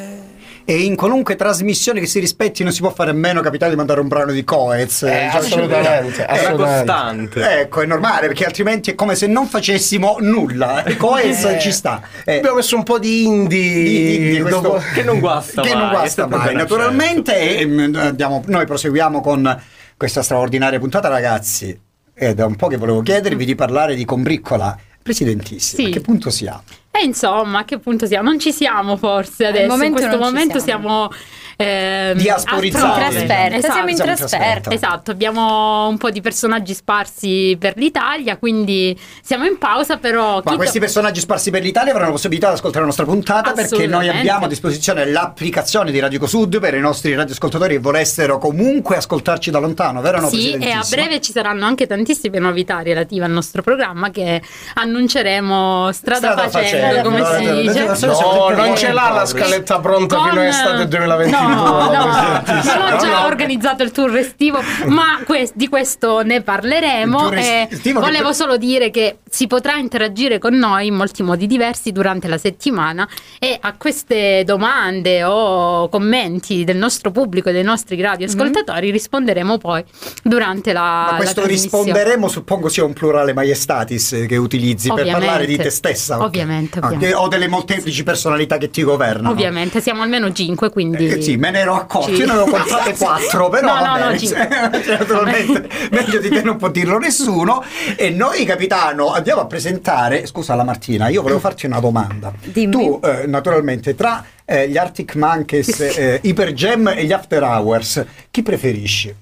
E 0.71 0.83
in 0.83 0.95
qualunque 0.95 1.35
trasmissione 1.35 1.99
che 1.99 2.05
si 2.05 2.19
rispetti 2.19 2.63
non 2.63 2.71
si 2.71 2.79
può 2.79 2.91
fare 2.91 3.09
a 3.09 3.13
meno, 3.13 3.41
capitale, 3.41 3.71
di 3.71 3.77
mandare 3.77 3.99
un 3.99 4.07
brano 4.07 4.31
di 4.31 4.43
Coez. 4.45 5.03
Eh, 5.03 5.25
assolutamente, 5.25 6.25
È 6.25 6.31
una 6.31 6.39
assolutamente. 6.41 6.85
costante. 6.85 7.59
Ecco, 7.59 7.81
è 7.81 7.85
normale, 7.85 8.27
perché 8.27 8.45
altrimenti 8.45 8.91
è 8.91 8.95
come 8.95 9.15
se 9.15 9.27
non 9.27 9.47
facessimo 9.47 10.15
nulla. 10.21 10.81
Coez 10.97 11.43
Eh. 11.43 11.59
ci 11.59 11.73
sta. 11.73 12.01
Eh, 12.23 12.37
Abbiamo 12.37 12.55
messo 12.55 12.77
un 12.77 12.83
po' 12.83 12.99
di 12.99 13.25
indie, 13.25 13.59
di- 13.73 14.17
di- 14.17 14.29
di 14.29 14.39
questo- 14.41 14.61
dopo- 14.61 14.81
Che 14.93 15.03
non 15.03 15.19
guasta 15.19 15.61
che 15.61 15.73
mai. 15.73 15.77
non 15.81 15.89
guasta 15.89 16.23
è 16.23 16.27
mai, 16.27 16.55
naturalmente. 16.55 17.57
E, 17.57 17.65
mm, 17.65 17.95
andiamo- 17.95 18.41
noi 18.45 18.65
proseguiamo 18.65 19.19
con 19.19 19.61
questa 19.97 20.21
straordinaria 20.21 20.79
puntata, 20.79 21.09
ragazzi. 21.09 21.77
È 22.13 22.33
da 22.33 22.45
un 22.45 22.55
po' 22.55 22.67
che 22.67 22.77
volevo 22.77 23.01
chiedervi 23.01 23.43
di 23.43 23.55
parlare 23.55 23.93
di 23.95 24.05
Combriccola. 24.05 24.77
Presidentissima, 25.03 25.83
Sì. 25.83 25.89
a 25.89 25.93
che 25.93 25.99
punto 26.01 26.29
si 26.29 26.45
ha? 26.47 26.61
E 26.93 27.03
insomma, 27.05 27.59
a 27.59 27.65
che 27.65 27.79
punto 27.79 28.05
siamo? 28.05 28.29
Non 28.29 28.37
ci 28.39 28.51
siamo 28.51 28.97
forse 28.97 29.45
adesso. 29.45 29.67
momento 29.67 29.85
in 29.85 29.91
questo 29.93 30.17
non 30.17 30.27
ci 30.27 30.31
momento 30.33 30.59
siamo. 30.59 31.09
siamo. 31.09 31.23
ehm, 31.55 32.17
Diasporizzati. 32.17 32.85
In 32.85 33.11
trasferta, 33.11 33.55
Esatto. 33.55 33.73
siamo 33.73 33.89
in 33.89 33.95
trasferta. 33.95 34.69
Esatto, 34.71 35.11
abbiamo 35.11 35.87
un 35.87 35.97
po' 35.97 36.09
di 36.09 36.19
personaggi 36.21 36.73
sparsi 36.73 37.55
per 37.59 37.77
l'Italia, 37.77 38.37
quindi 38.37 38.97
siamo 39.21 39.45
in 39.45 39.57
pausa, 39.57 39.97
però... 39.97 40.41
Ma 40.43 40.55
questi 40.55 40.79
personaggi 40.79 41.19
sparsi 41.21 41.49
per 41.49 41.61
l'Italia 41.63 41.91
avranno 41.91 42.07
la 42.07 42.13
possibilità 42.15 42.47
di 42.49 42.53
ascoltare 42.55 42.79
la 42.81 42.87
nostra 42.87 43.05
puntata 43.05 43.51
perché 43.53 43.87
noi 43.87 44.09
abbiamo 44.09 44.45
a 44.45 44.47
disposizione 44.49 45.05
l'applicazione 45.05 45.91
di 45.91 45.99
Radio 45.99 46.19
Cosud 46.19 46.59
per 46.59 46.73
i 46.73 46.79
nostri 46.81 47.13
radioascoltatori 47.15 47.75
che 47.75 47.79
volessero 47.79 48.37
comunque 48.37 48.97
ascoltarci 48.97 49.49
da 49.49 49.59
lontano, 49.59 50.01
vero? 50.01 50.19
no, 50.19 50.27
Sì, 50.29 50.53
e 50.57 50.71
a 50.71 50.83
breve 50.89 51.21
ci 51.21 51.31
saranno 51.31 51.65
anche 51.65 51.87
tantissime 51.87 52.39
novità 52.39 52.81
relative 52.81 53.23
al 53.25 53.31
nostro 53.31 53.61
programma 53.61 54.09
che 54.09 54.41
annunceremo 54.73 55.91
strada, 55.91 56.31
Strada 56.31 56.49
facendo, 56.49 56.80
come 57.03 57.19
no, 57.19 57.25
si 57.25 57.43
no, 57.45 57.51
no, 57.53 57.61
dice. 57.61 57.85
no, 57.85 57.95
no, 57.99 58.49
No, 58.49 58.49
non 58.65 58.75
ce 58.77 58.91
l'ha 58.91 59.09
la 59.11 59.25
scaletta 59.25 59.79
pronta 59.79 60.15
Con- 60.15 60.29
fino 60.29 60.41
a 60.41 60.45
estate 60.45 60.87
2022. 60.87 61.37
No, 61.41 61.91
no, 61.91 62.41
Presidentissima. 62.43 62.75
non 62.75 62.93
ho 62.93 62.97
già 62.97 63.07
No, 63.07 63.19
no. 63.19 63.25
organizzato 63.25 63.83
il 63.83 63.91
tour 63.91 64.17
estivo, 64.17 64.59
ma 64.87 65.19
que- 65.25 65.49
di 65.53 65.67
questo 65.69 66.21
ne 66.23 66.41
parleremo. 66.41 67.31
e 67.31 67.67
che- 67.81 67.93
volevo 67.93 68.33
solo 68.33 68.57
dire 68.57 68.89
che 68.91 69.19
si 69.29 69.47
potrà 69.47 69.75
interagire 69.77 70.39
con 70.39 70.53
noi 70.55 70.87
in 70.87 70.95
molti 70.95 71.23
modi 71.23 71.47
diversi 71.47 71.91
durante 71.91 72.27
la 72.27 72.37
settimana 72.37 73.07
e 73.39 73.57
a 73.59 73.73
queste 73.77 74.43
domande 74.45 75.23
o 75.23 75.87
commenti 75.89 76.63
del 76.63 76.77
nostro 76.77 77.11
pubblico 77.11 77.49
e 77.49 77.53
dei 77.53 77.63
nostri 77.63 77.99
radioascoltatori 78.01 78.91
risponderemo 78.91 79.57
poi 79.57 79.83
durante 80.23 80.73
la, 80.73 80.79
Ma 80.81 81.07
la 81.11 81.15
questo 81.17 81.41
trasmissione. 81.41 81.83
risponderemo 81.85 82.27
suppongo 82.27 82.69
sia 82.69 82.83
un 82.83 82.93
plurale 82.93 83.33
maiestatis 83.33 84.13
eh, 84.13 84.25
che 84.25 84.37
utilizzi 84.37 84.87
per 84.89 84.99
Ovviamente. 84.99 85.25
parlare 85.25 85.45
di 85.45 85.57
te 85.57 85.69
stessa. 85.69 86.17
ok. 86.21 86.29
Ovviamente, 86.77 86.77
Ok, 86.77 86.83
ovviamente. 86.83 87.13
O 87.15 87.27
delle 87.27 87.47
molteplici 87.47 88.03
personalità 88.03 88.57
che 88.57 88.69
ti 88.69 88.83
governano. 88.83 89.29
Ovviamente, 89.31 89.81
siamo 89.81 90.01
almeno 90.01 90.31
5, 90.31 90.69
quindi... 90.69 91.07
Eh, 91.07 91.21
sì, 91.21 91.35
me 91.37 91.51
ne 91.51 91.59
ero 91.59 91.75
accorto, 91.75 92.13
Sì. 92.13 92.19
io 92.21 92.25
ne 92.25 92.31
avevo 92.31 92.49
contate 92.49 92.95
quattro, 92.97 93.49
però 93.49 93.67
No, 93.67 93.75
no, 93.75 93.81
va 93.99 94.09
no, 94.11 94.17
cinque. 94.17 94.47
Cioè, 94.83 94.97
naturalmente 94.97 95.69
meglio 95.91 96.19
di 96.19 96.29
te 96.29 96.41
non 96.41 96.57
può 96.57 96.69
dirlo 96.69 96.97
nessuno. 96.97 97.63
E 97.95 98.09
noi, 98.09 98.45
capitano, 98.45 99.11
andiamo 99.13 99.41
a 99.41 99.45
presentare. 99.45 100.25
Scusa 100.25 100.55
la 100.55 100.63
Martina, 100.63 101.07
io 101.09 101.21
volevo 101.21 101.39
farti 101.39 101.65
una 101.65 101.79
domanda. 101.79 102.31
Dimmi. 102.43 102.71
Tu, 102.71 102.99
eh, 103.03 103.25
naturalmente, 103.27 103.95
tra 103.95 104.23
eh, 104.45 104.69
gli 104.69 104.77
Arctic 104.77 105.15
Monkeys, 105.15 105.79
eh, 105.97 106.19
Hyper 106.23 106.53
Jam 106.53 106.87
e 106.87 107.03
gli 107.05 107.11
After 107.11 107.43
Hours, 107.43 108.05
chi 108.31 108.41
preferisci? 108.43 109.15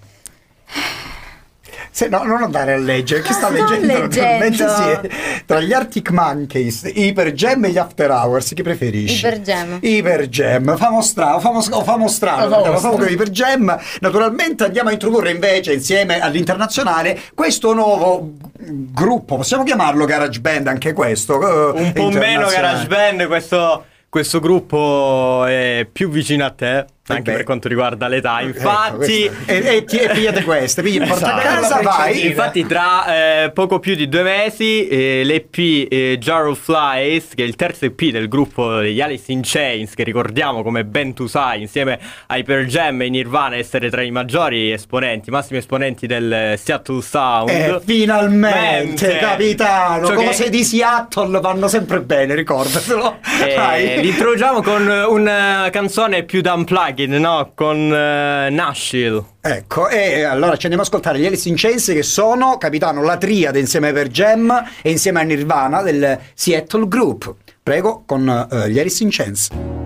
Se, 1.92 2.08
no, 2.08 2.24
non 2.24 2.44
andare 2.44 2.74
a 2.74 2.78
leggere, 2.78 3.22
chi 3.22 3.34
sta 3.34 3.48
Sto 3.48 3.56
leggendo? 3.56 3.94
naturalmente 3.98 4.66
leggendo. 4.66 5.02
sì. 5.12 5.44
Tra 5.46 5.60
gli 5.60 5.74
Arctic 5.74 6.10
Monkeys, 6.12 6.84
Hyper 6.94 7.32
Jam 7.34 7.66
e 7.66 7.70
gli 7.72 7.78
After 7.78 8.10
Hours, 8.12 8.54
chi 8.54 8.62
preferisci? 8.64 9.26
Hyper 9.26 9.40
Jam. 9.42 9.78
Iper 9.82 10.28
Jam, 10.28 10.78
famo 10.78 11.02
strano, 11.02 11.40
famo, 11.40 11.62
famo 11.62 12.08
strano, 12.08 12.78
Famo 12.78 12.98
con 12.98 13.08
Iper 13.10 13.30
Jam. 13.30 13.78
Naturalmente 14.02 14.64
andiamo 14.66 14.90
a 14.90 14.92
introdurre 14.94 15.32
invece 15.32 15.74
insieme 15.74 16.20
all'internazionale 16.20 17.20
questo 17.34 17.74
nuovo 17.74 18.34
gruppo, 18.58 19.38
possiamo 19.38 19.64
chiamarlo 19.64 20.06
Garage 20.06 20.40
Band 20.40 20.68
anche 20.68 20.94
questo? 20.94 21.74
eh, 21.76 21.82
Un 21.82 21.92
po' 21.94 22.10
meno. 22.12 22.48
Garage 22.48 22.88
Band, 22.88 23.26
questo, 23.28 23.86
questo 24.10 24.40
gruppo 24.40 25.46
è 25.46 25.88
più 25.92 26.10
vicino 26.10 26.46
a 26.46 26.52
te, 26.52 26.86
anche 27.14 27.32
beh. 27.32 27.38
per 27.38 27.44
quanto 27.46 27.68
riguarda 27.68 28.08
l'età. 28.08 28.40
Ecco, 28.42 28.48
Infatti, 28.58 28.96
questa- 28.98 29.52
e, 29.52 29.58
e, 29.58 29.86
e 29.90 30.10
pigliate 30.10 30.44
queste, 30.44 30.82
pigli, 30.82 31.06
porta 31.06 31.36
a 31.36 31.40
Esatto. 31.42 31.60
casa, 31.62 31.82
vai. 31.82 32.26
Infatti, 32.28 32.66
tra 32.66 33.44
eh, 33.46 33.52
poco 33.52 33.80
più 33.80 33.96
di 33.96 34.08
due 34.10 34.24
mesi, 34.24 34.88
eh, 34.88 35.22
l'EP 35.24 35.58
eh, 35.90 36.18
Jar 36.20 36.46
of 36.48 36.60
Flies, 36.60 37.30
che 37.36 37.44
è 37.44 37.46
il 37.48 37.56
terzo 37.56 37.86
EP 37.86 38.00
del 38.06 38.28
gruppo 38.28 38.78
degli 38.80 39.02
Alice 39.02 39.32
in 39.32 39.42
Chains, 39.44 39.94
che 39.94 40.04
ricordiamo 40.04 40.64
come 40.64 40.84
Ben 40.86 41.14
Tu 41.14 41.28
Sai, 41.28 41.62
insieme 41.62 42.00
ai 42.28 42.44
Pearl 42.44 42.66
Jam 42.66 43.02
e 43.02 43.10
Nirvana, 43.10 43.56
essere 43.56 43.90
tra 43.90 44.02
i 44.02 44.12
maggiori 44.12 44.72
esponenti, 44.72 45.30
massimi 45.32 45.60
esponenti 45.60 46.08
del 46.08 46.32
eh, 46.32 46.60
Seattle 46.62 47.02
Sound. 47.02 47.50
Eh, 47.50 47.80
finalmente, 47.86 49.08
Mente. 49.08 49.18
capitano, 49.18 50.08
che- 50.10 50.16
cose 50.16 50.50
di 50.50 50.64
Seattle 50.64 51.40
vanno 51.40 51.68
sempre 51.68 52.02
bene, 52.02 52.36
ricordatelo. 52.36 53.18
Eh, 53.46 54.02
li 54.02 54.10
introduciamo 54.10 54.62
con 54.62 54.88
una 54.88 55.70
canzone 55.72 56.24
più 56.24 56.42
da 56.42 56.54
unplugged, 56.54 56.99
no? 57.08 57.52
Con 57.56 57.78
eh, 57.78 58.50
Nashville. 58.50 59.24
Ecco, 59.42 59.88
e 59.88 60.24
allora 60.24 60.58
ci 60.58 60.66
andiamo 60.66 60.82
ad 60.82 60.88
ascoltare 60.88 61.20
gli 61.20 61.26
Alice 61.26 61.48
in 61.48 61.56
Chains 61.58 61.86
che 61.88 62.04
sono, 62.04 62.58
capitano, 62.58 63.02
la 63.04 63.18
triade 63.18 63.60
insieme 63.60 63.92
per 63.94 64.10
Gem 64.10 64.52
e 64.82 64.90
insieme 64.90 65.20
a 65.20 65.24
Nirvana 65.24 65.82
del 65.82 66.20
Seattle 66.34 66.88
Group. 66.88 67.34
Prego, 67.64 68.04
con 68.06 68.48
eh, 68.52 68.70
gli 68.70 68.80
Alice 68.80 69.04
in 69.04 69.10
Chains. 69.12 69.79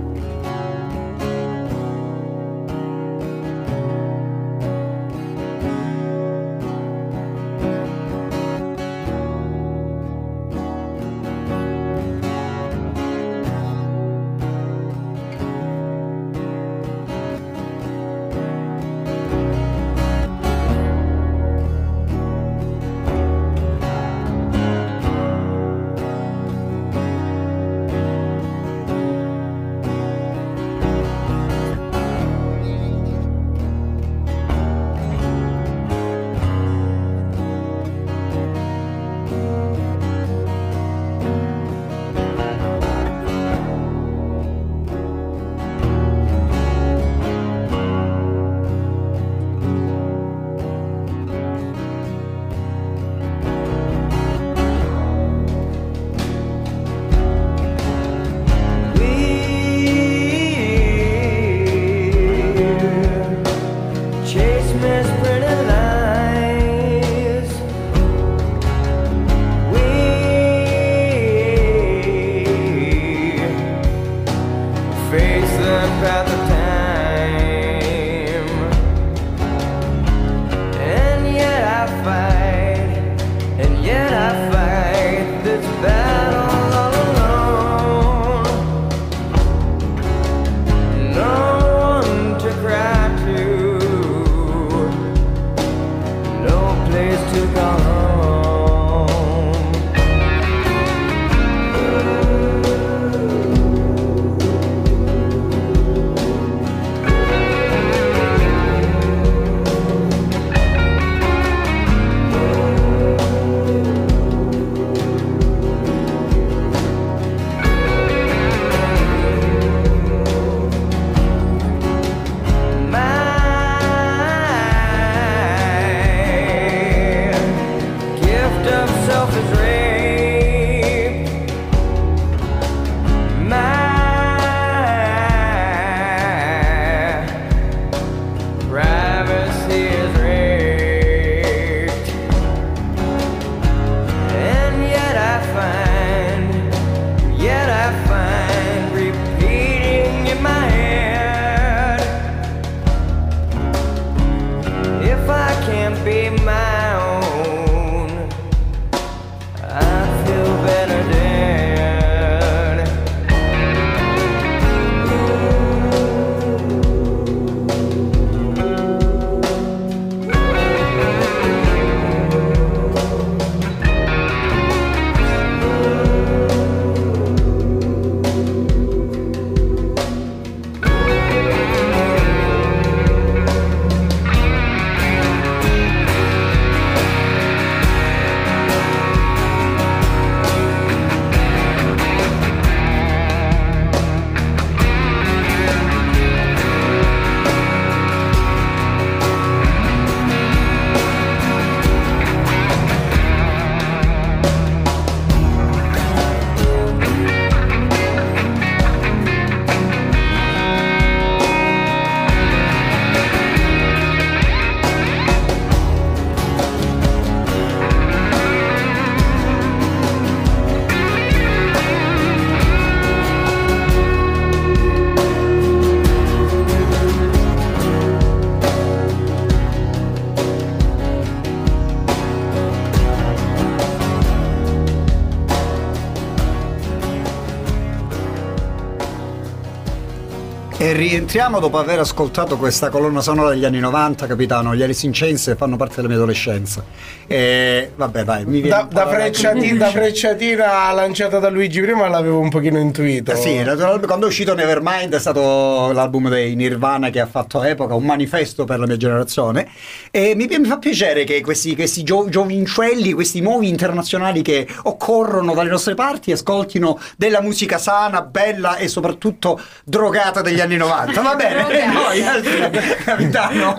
Rientriamo 241.13 241.59
dopo 241.59 241.77
aver 241.77 241.99
ascoltato 241.99 242.57
questa 242.57 242.89
colonna 242.89 243.21
sonora 243.21 243.49
degli 243.49 243.65
anni 243.65 243.79
90, 243.79 244.25
capitano. 244.25 244.75
Gli 244.75 244.81
Alice 244.81 245.05
in 245.05 245.11
Chains 245.13 245.55
fanno 245.55 245.75
parte 245.75 245.97
della 245.97 246.07
mia 246.07 246.17
adolescenza. 246.17 246.83
E 247.27 247.91
vabbè, 247.95 248.23
vai, 248.23 248.45
mi 248.45 248.61
viene 248.61 248.69
Da, 248.69 248.87
da 248.89 249.07
frecciatina, 249.07 249.85
da 249.85 249.91
frecciatina 249.91 250.91
lanciata 250.91 251.37
da 251.37 251.49
Luigi 251.49 251.81
prima 251.81 252.07
l'avevo 252.07 252.39
un 252.39 252.49
pochino 252.49 252.79
intuito. 252.79 253.31
Eh 253.31 253.35
Sì, 253.35 253.61
naturalmente 253.61 254.07
quando 254.07 254.25
è 254.25 254.29
uscito 254.29 254.55
Nevermind 254.55 255.13
è 255.13 255.19
stato 255.19 255.91
l'album 255.91 256.29
dei 256.29 256.55
Nirvana 256.55 257.11
che 257.11 257.19
ha 257.19 257.27
fatto 257.27 257.61
epoca, 257.61 257.93
un 257.93 258.05
manifesto 258.05 258.65
per 258.65 258.79
la 258.79 258.87
mia 258.87 258.97
generazione 258.97 259.69
e 260.09 260.33
mi, 260.35 260.47
mi 260.47 260.67
fa 260.67 260.79
piacere 260.79 261.25
che 261.25 261.41
questi, 261.41 261.75
questi 261.75 262.01
gio- 262.01 262.27
giovincelli, 262.27 263.13
questi 263.13 263.39
nuovi 263.39 263.69
internazionali 263.69 264.41
che 264.41 264.67
occorrono 264.83 265.53
dalle 265.53 265.69
nostre 265.69 265.93
parti 265.93 266.31
ascoltino 266.31 266.99
della 267.17 267.41
musica 267.41 267.77
sana, 267.77 268.23
bella 268.23 268.77
e 268.77 268.87
soprattutto 268.87 269.61
drogata 269.83 270.41
degli 270.41 270.59
anni 270.59 270.77
90. 270.77 271.02
Va 271.05 271.35
bene, 271.35 271.63
Drogata. 271.63 271.91
noi 271.91 272.21
altri- 272.25 272.95
capitano, 273.03 273.77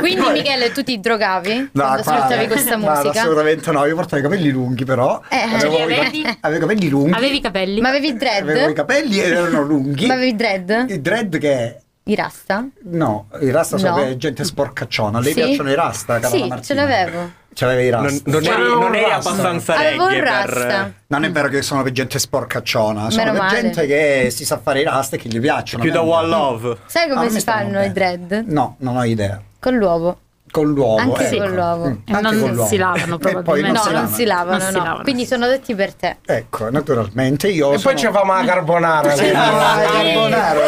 Quindi 0.00 0.20
poi- 0.20 0.32
Michele, 0.32 0.72
tu 0.72 0.82
ti 0.82 1.00
drogavi 1.00 1.54
No, 1.54 1.68
quando 1.72 2.02
guarda, 2.02 2.12
ascoltavi 2.24 2.46
questa 2.46 2.76
musica? 2.76 3.10
assolutamente 3.20 3.70
no, 3.70 3.84
io 3.86 3.94
portavo 3.94 4.18
i 4.20 4.22
capelli 4.22 4.50
lunghi 4.50 4.84
però. 4.84 5.20
Eh, 5.28 5.36
avevo, 5.36 5.76
cap- 5.76 5.90
avevi? 5.90 6.36
avevo 6.40 6.56
i 6.56 6.60
capelli 6.68 6.88
lunghi. 6.88 7.12
Avevi 7.12 7.36
i 7.36 7.40
capelli? 7.40 7.80
Ma 7.80 7.88
avevi 7.88 8.16
dread? 8.16 8.48
Avevo 8.48 8.68
i 8.70 8.74
capelli 8.74 9.18
ed 9.20 9.32
erano 9.32 9.62
lunghi. 9.62 10.06
Ma 10.06 10.14
avevi 10.14 10.34
dread? 10.36 10.86
Il 10.88 11.00
dread 11.00 11.38
che 11.38 11.52
è? 11.52 11.78
I 12.04 12.14
rasta? 12.14 12.66
No, 12.84 13.28
i 13.40 13.50
rasta 13.50 13.76
sono 13.78 13.96
No. 13.96 14.02
per 14.02 14.16
gente 14.16 14.42
sporcacciona. 14.44 15.18
A 15.18 15.20
lei 15.20 15.32
Sì? 15.32 15.40
piacciono 15.42 15.70
i 15.70 15.74
rasta, 15.74 16.14
cara 16.18 16.28
Sì, 16.34 16.38
Martina? 16.46 16.60
ce 16.62 16.74
l'avevo. 16.74 17.30
C'aveva 17.52 17.80
i 17.82 17.90
Non, 17.90 18.02
rasta. 18.04 18.22
non 18.30 18.42
eri, 18.42 18.46
C'avevo 18.54 18.80
non 18.80 18.94
eri 18.94 19.10
abbastanza 19.10 19.74
Avevo 19.76 20.04
un 20.04 20.10
reggae 20.10 20.44
per... 20.44 20.92
Non 21.08 21.24
è 21.24 21.30
vero 21.32 21.48
che 21.48 21.62
sono 21.62 21.82
per 21.82 21.92
gente 21.92 22.18
sporcacciona, 22.18 23.10
sono 23.10 23.22
Meno 23.24 23.32
per 23.32 23.42
male. 23.42 23.60
gente 23.60 23.86
che 23.86 24.28
si 24.30 24.44
sa 24.44 24.58
fare 24.62 24.80
i 24.80 24.84
rasta 24.84 25.16
e 25.16 25.18
che 25.18 25.28
gli 25.28 25.40
piacciono. 25.40 25.82
Più 25.82 25.92
da 25.92 26.02
One 26.02 26.28
Love. 26.28 26.76
Sai 26.86 27.06
No, 27.08 27.14
a 27.14 27.16
come 27.16 27.30
me 27.30 27.38
si 27.38 27.44
fanno 27.44 27.82
i 27.82 27.92
dread? 27.92 28.44
No, 28.46 28.76
non 28.78 28.96
ho 28.96 29.04
idea. 29.04 29.40
Con 29.58 29.76
l'uovo. 29.76 30.18
Con 30.52 30.72
l'uovo. 30.72 30.96
Anche 30.98 31.28
ecco. 31.28 31.44
con 31.44 31.54
l'uovo. 31.54 31.84
Mm, 31.88 31.94
anche 32.08 32.20
non 32.22 32.40
con 32.40 32.50
l'uovo. 32.54 32.68
si 32.68 32.76
lavano, 32.76 33.18
poi 33.18 33.32
probabilmente. 33.32 33.78
no, 33.78 33.84
si 33.84 33.92
non 33.92 34.08
si 34.08 34.24
lavano, 34.24 34.58
Non 34.58 34.66
si 34.66 34.72
no. 34.78 34.82
lavano. 34.84 35.02
Quindi 35.02 35.26
sono 35.26 35.46
detti 35.46 35.74
per 35.76 35.94
te. 35.94 36.16
Ecco, 36.24 36.70
naturalmente 36.70 37.48
io 37.48 37.66
E 37.72 37.78
poi 37.78 37.80
sono... 37.80 37.98
ci 37.98 38.06
fa 38.18 38.24
la 38.24 38.44
carbonara. 38.44 39.14
Sì, 39.14 39.28
ah, 39.34 39.78
Sì. 39.80 39.92
carbonara, 39.92 40.60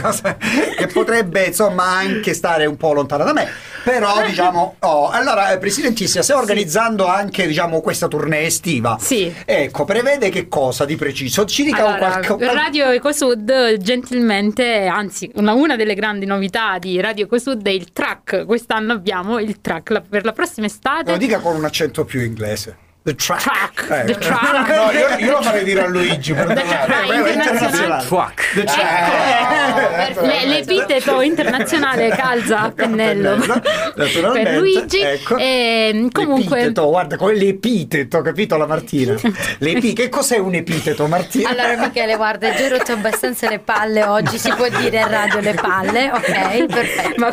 cosa 0.00 0.36
che 0.76 0.86
potrebbe 0.88 1.44
insomma 1.44 1.84
anche 1.84 2.34
stare 2.34 2.66
un 2.66 2.76
po' 2.76 2.92
lontana 2.92 3.22
da 3.24 3.32
me 3.32 3.48
però 3.82 4.24
diciamo 4.26 4.76
oh, 4.80 5.08
allora 5.08 5.52
eh, 5.52 5.58
presidentissima 5.58 6.22
stai 6.22 6.36
organizzando 6.36 7.06
anche 7.06 7.46
diciamo 7.46 7.80
questa 7.80 8.08
tournée 8.08 8.46
estiva. 8.46 8.96
Sì. 9.00 9.32
ecco 9.44 9.84
prevede 9.84 10.30
che 10.30 10.48
cosa 10.48 10.84
di 10.84 10.96
preciso? 10.96 11.44
Ci 11.44 11.64
dica 11.64 11.84
un 11.84 11.92
Allora, 11.94 12.20
qualche 12.20 12.52
Radio 12.52 12.90
Ecosud 12.90 13.76
gentilmente, 13.78 14.86
anzi 14.86 15.30
una, 15.34 15.52
una 15.52 15.76
delle 15.76 15.94
grandi 15.94 16.26
novità 16.26 16.78
di 16.78 17.00
Radio 17.00 17.24
Ecosud 17.24 17.64
è 17.66 17.70
il 17.70 17.92
track, 17.92 18.44
quest'anno 18.44 18.92
abbiamo 18.92 19.38
il 19.38 19.60
track. 19.60 19.90
La- 19.90 20.00
per 20.00 20.24
la 20.24 20.32
prossima 20.32 20.66
estate. 20.66 21.10
lo 21.10 21.16
dica 21.16 21.38
con 21.38 21.54
un 21.54 21.64
accento 21.64 22.04
più 22.04 22.20
inglese 22.20 22.86
the 23.04 23.14
track, 23.14 23.40
Track, 23.42 23.90
Ecco. 23.90 24.06
the 24.12 24.18
track. 24.18 24.68
No, 24.68 24.90
io, 24.90 25.16
io 25.26 25.30
lo 25.32 25.42
farei 25.42 25.64
dire 25.64 25.82
a 25.84 25.86
Luigi. 25.86 26.34
Dai, 26.34 27.06
Quello 27.06 27.24
è 27.24 27.32
internazionale. 27.32 28.02
Fuck. 28.04 28.52
The 28.54 28.64
track. 28.64 30.08
Ecco, 30.10 30.20
Eh, 30.20 30.26
Le- 30.26 30.46
l'epiteto 30.46 31.20
internazionale 31.22 32.08
calza 32.10 32.60
a 32.60 32.70
pennello 32.74 33.36
Naturalmente, 33.94 34.42
per 34.50 34.58
Luigi. 34.58 35.00
ecco. 35.00 35.36
E, 35.38 36.08
comunque, 36.12 36.56
L'epiteto, 36.58 36.88
guarda 36.90 37.16
come 37.16 37.34
l'epiteto 37.34 38.20
capito 38.20 38.56
la 38.56 38.66
Martina 38.66 39.14
L'epi- 39.58 39.92
che 39.94 40.08
cos'è 40.08 40.36
un 40.38 40.54
epiteto 40.54 41.06
Martina? 41.06 41.48
Allora 41.50 41.76
Michele, 41.76 42.16
guarda, 42.16 42.52
già 42.54 42.68
rotto 42.68 42.92
abbastanza 42.92 43.48
le 43.48 43.58
palle 43.60 44.04
oggi, 44.04 44.36
si 44.38 44.52
può 44.54 44.68
dire 44.68 44.98
in 45.00 45.08
radio 45.08 45.40
le 45.40 45.54
palle, 45.54 46.10
ok? 46.12 46.66
Perfetto. 46.66 47.14
Ma- 47.20 47.32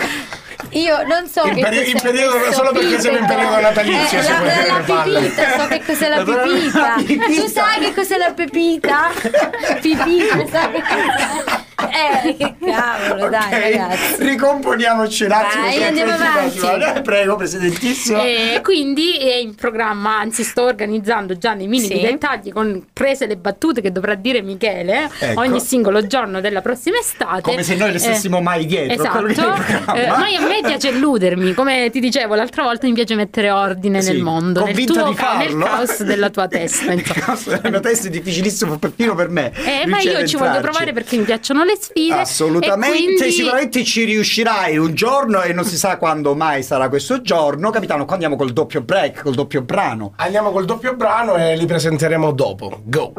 Io 0.72 1.04
non 1.06 1.28
so 1.28 1.46
In 1.46 1.54
che 1.56 1.62
peri- 1.62 1.92
in 1.92 2.00
periodo- 2.02 2.52
solo 2.52 2.72
perché 2.72 3.00
siamo 3.00 3.18
in 3.20 3.26
periodo 3.26 3.60
natalizio, 3.62 4.20
Eh, 4.20 4.24
si 4.24 4.30
la, 4.30 4.36
può 4.36 4.46
la, 4.46 4.54
dire 4.54 4.68
la 4.68 4.78
le 4.78 4.84
palle. 4.84 5.32
So 5.58 5.68
che 5.68 5.84
cos'è 5.86 6.10
la 6.10 6.24
La 6.24 6.24
pipita. 6.24 6.96
Tu 7.26 7.48
sai 7.48 7.80
che 7.80 7.94
cos'è 7.94 8.18
la 8.18 8.32
pipita? 8.34 9.10
Pipita, 9.82 10.48
sai 10.48 10.72
che 10.72 10.82
cos'è? 10.82 11.65
Eh, 11.78 12.36
che 12.38 12.56
cavolo, 12.66 13.30
dai 13.30 13.44
Ok, 13.54 13.60
ragazzi. 13.62 14.24
ricomponiamoci 14.24 15.24
un 15.26 15.32
attimo 15.32 15.64
Dai, 15.64 15.84
andiamo 15.84 16.12
avanti. 16.14 16.60
Eh, 16.98 17.02
prego 17.02 17.36
presidentissima 17.36 18.22
E 18.24 18.60
quindi 18.64 19.18
è 19.18 19.36
in 19.36 19.56
programma, 19.56 20.18
anzi 20.20 20.44
sto 20.44 20.64
organizzando 20.64 21.38
già 21.38 21.54
nei 21.54 21.68
minimi 21.68 21.96
Sì. 21.96 22.02
dettagli 22.02 22.52
con 22.54 22.86
prese 22.94 23.26
le 23.28 23.36
battute 23.36 23.82
che 23.82 23.92
dovrà 23.92 24.16
dire 24.16 24.42
Michele 24.42 25.10
Ecco. 25.20 25.40
ogni 25.42 25.60
singolo 25.60 26.08
giorno 26.08 26.40
della 26.42 26.62
prossima 26.62 26.98
estate. 26.98 27.42
Come 27.42 27.64
se 27.64 27.76
noi 27.76 27.92
le 27.92 28.00
stessimo 28.00 28.40
mai 28.42 28.66
dietro, 28.66 28.94
il 29.26 29.32
Esatto. 29.32 29.94
Eh, 29.96 30.08
ma 30.08 30.16
a 30.26 30.48
me 30.48 30.60
piace 30.64 30.90
illudermi, 30.90 31.54
come 31.54 31.90
ti 31.92 32.00
dicevo 32.00 32.36
l'altra 32.36 32.64
volta 32.64 32.88
mi 32.88 32.94
piace 32.94 33.16
mettere 33.16 33.52
ordine 33.52 34.02
Sì, 34.02 34.12
nel 34.14 34.22
mondo, 34.22 34.60
nel, 34.64 34.70
convinta 34.70 34.94
tuo 34.94 35.10
di 35.10 35.16
ca- 35.16 35.38
nel 35.38 35.50
farlo. 35.50 35.66
caos 35.66 36.04
della 36.04 36.30
tua 36.30 36.48
testa. 36.48 36.92
insomma. 36.94 37.60
La 37.62 37.70
mia 37.70 37.80
testa 37.82 38.08
è 38.08 38.10
difficilissimo 38.10 38.78
perfino 38.78 39.14
per 39.16 39.30
me 39.30 39.52
Eh, 39.66 39.86
ma 39.88 40.00
io 40.00 40.26
ci 40.26 40.36
voglio 40.38 40.56
entrarci. 40.56 40.62
provare 40.62 40.94
perché 40.94 41.18
mi 41.18 41.24
piacciono 41.24 41.64
le 41.66 41.78
sfide. 41.80 42.14
Assolutamente, 42.14 42.96
e 42.98 43.16
quindi- 43.16 43.32
sicuramente 43.32 43.84
ci 43.84 44.04
riuscirai 44.04 44.78
un 44.78 44.94
giorno 44.94 45.42
e 45.42 45.54
non 45.54 45.66
si 45.66 45.78
sa 45.78 45.98
quando 45.98 46.36
mai 46.36 46.64
sarà 46.64 46.88
questo 46.90 47.22
giorno. 47.22 47.70
Capitano, 47.72 48.06
qua 48.06 48.14
andiamo 48.14 48.36
col 48.36 48.54
doppio 48.54 48.82
break, 48.82 49.24
col 49.24 49.34
doppio 49.36 49.62
brano. 49.62 50.14
Andiamo 50.18 50.52
col 50.52 50.66
doppio 50.66 50.96
brano 50.96 51.36
e 51.36 51.56
li 51.58 51.66
presenteremo 51.66 52.32
dopo. 52.32 52.82
Go. 52.84 53.14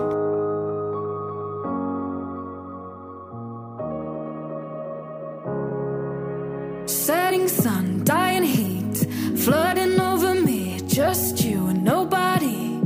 Setting 6.87 7.49
sun, 7.49 8.03
dying 8.05 8.45
heat, 8.45 9.07
flooding 9.37 9.99
over 9.99 10.35
me. 10.35 10.81
Just 10.87 11.43
you 11.45 11.67
and 11.69 11.83
nobody. 11.85 12.77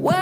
Where 0.00 0.16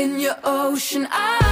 in 0.00 0.18
your 0.18 0.36
ocean 0.44 1.06
eyes. 1.12 1.49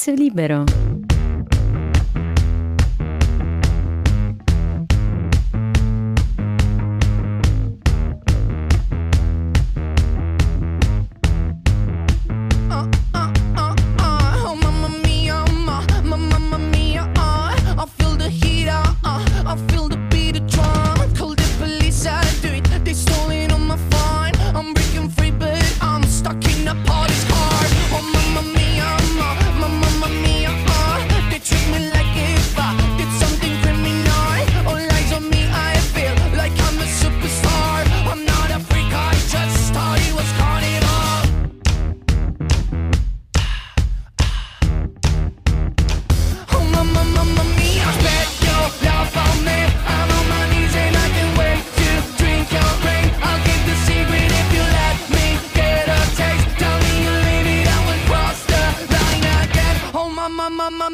spazio 0.00 0.14
libero. 0.14 0.64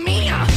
Mia! 0.07 0.56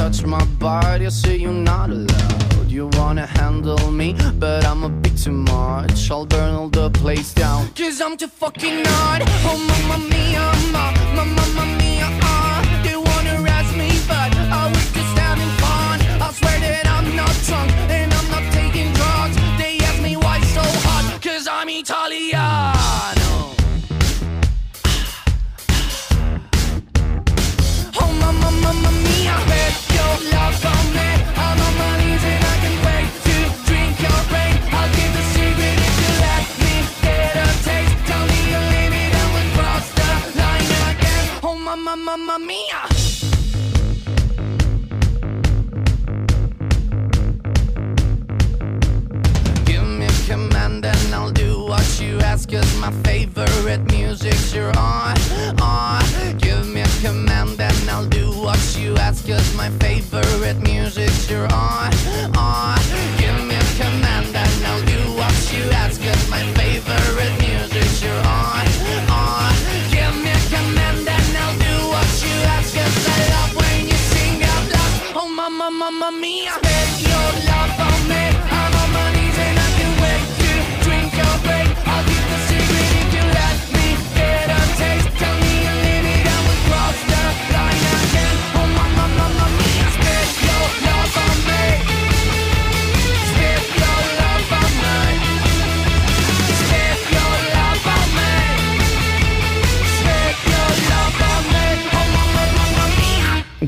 touch 0.00 0.24
my 0.24 0.44
body, 0.58 1.04
I 1.04 1.10
say 1.10 1.36
you're 1.36 1.62
not 1.72 1.90
allowed. 1.90 2.70
You 2.76 2.88
wanna 2.98 3.26
handle 3.26 3.90
me, 3.90 4.16
but 4.38 4.64
I'm 4.64 4.82
a 4.82 4.88
bit 4.88 5.16
too 5.24 5.32
much. 5.32 6.10
I'll 6.10 6.24
burn 6.24 6.54
all 6.54 6.70
the 6.70 6.88
place 7.02 7.34
down 7.34 7.68
Cause 7.76 8.00
I'm 8.00 8.16
too 8.16 8.32
fucking 8.42 8.78
hard. 8.86 9.22
Oh 9.48 9.58
mama 9.70 9.98
mia, 10.12 10.46
ma, 10.74 10.84
ma, 11.16 11.24
mamma 11.36 11.64
mia, 11.80 12.08
ah. 12.22 12.80
They 12.84 12.96
wanna 13.08 13.32
arrest 13.42 13.72
me, 13.80 13.90
but 14.08 14.30
I 14.60 14.62
was 14.72 14.86
just 14.96 15.14
having 15.24 15.52
fun 15.62 15.96
I 16.26 16.28
swear 16.38 16.58
that 16.66 16.86
I'm 16.96 17.08
not 17.20 17.34
drunk, 17.46 17.70
and 17.96 18.10
I'm 18.18 18.28
not 18.34 18.44
my 52.80 52.90
favorite 53.02 53.84
music's 53.92 54.54
you're 54.54 54.76
on, 54.78 55.16
uh, 55.16 55.54
on 55.60 56.02
uh. 56.02 56.32
Give 56.38 56.66
me 56.66 56.80
a 56.80 56.88
command 57.02 57.60
and 57.60 57.90
I'll 57.90 58.06
do 58.06 58.30
what 58.30 58.58
you 58.78 58.96
ask 58.96 59.26
Cause 59.26 59.54
my 59.54 59.68
favorite 59.78 60.60
music's 60.62 61.30
you're 61.30 61.52
on, 61.52 61.92
uh, 61.92 62.32
on 62.38 63.09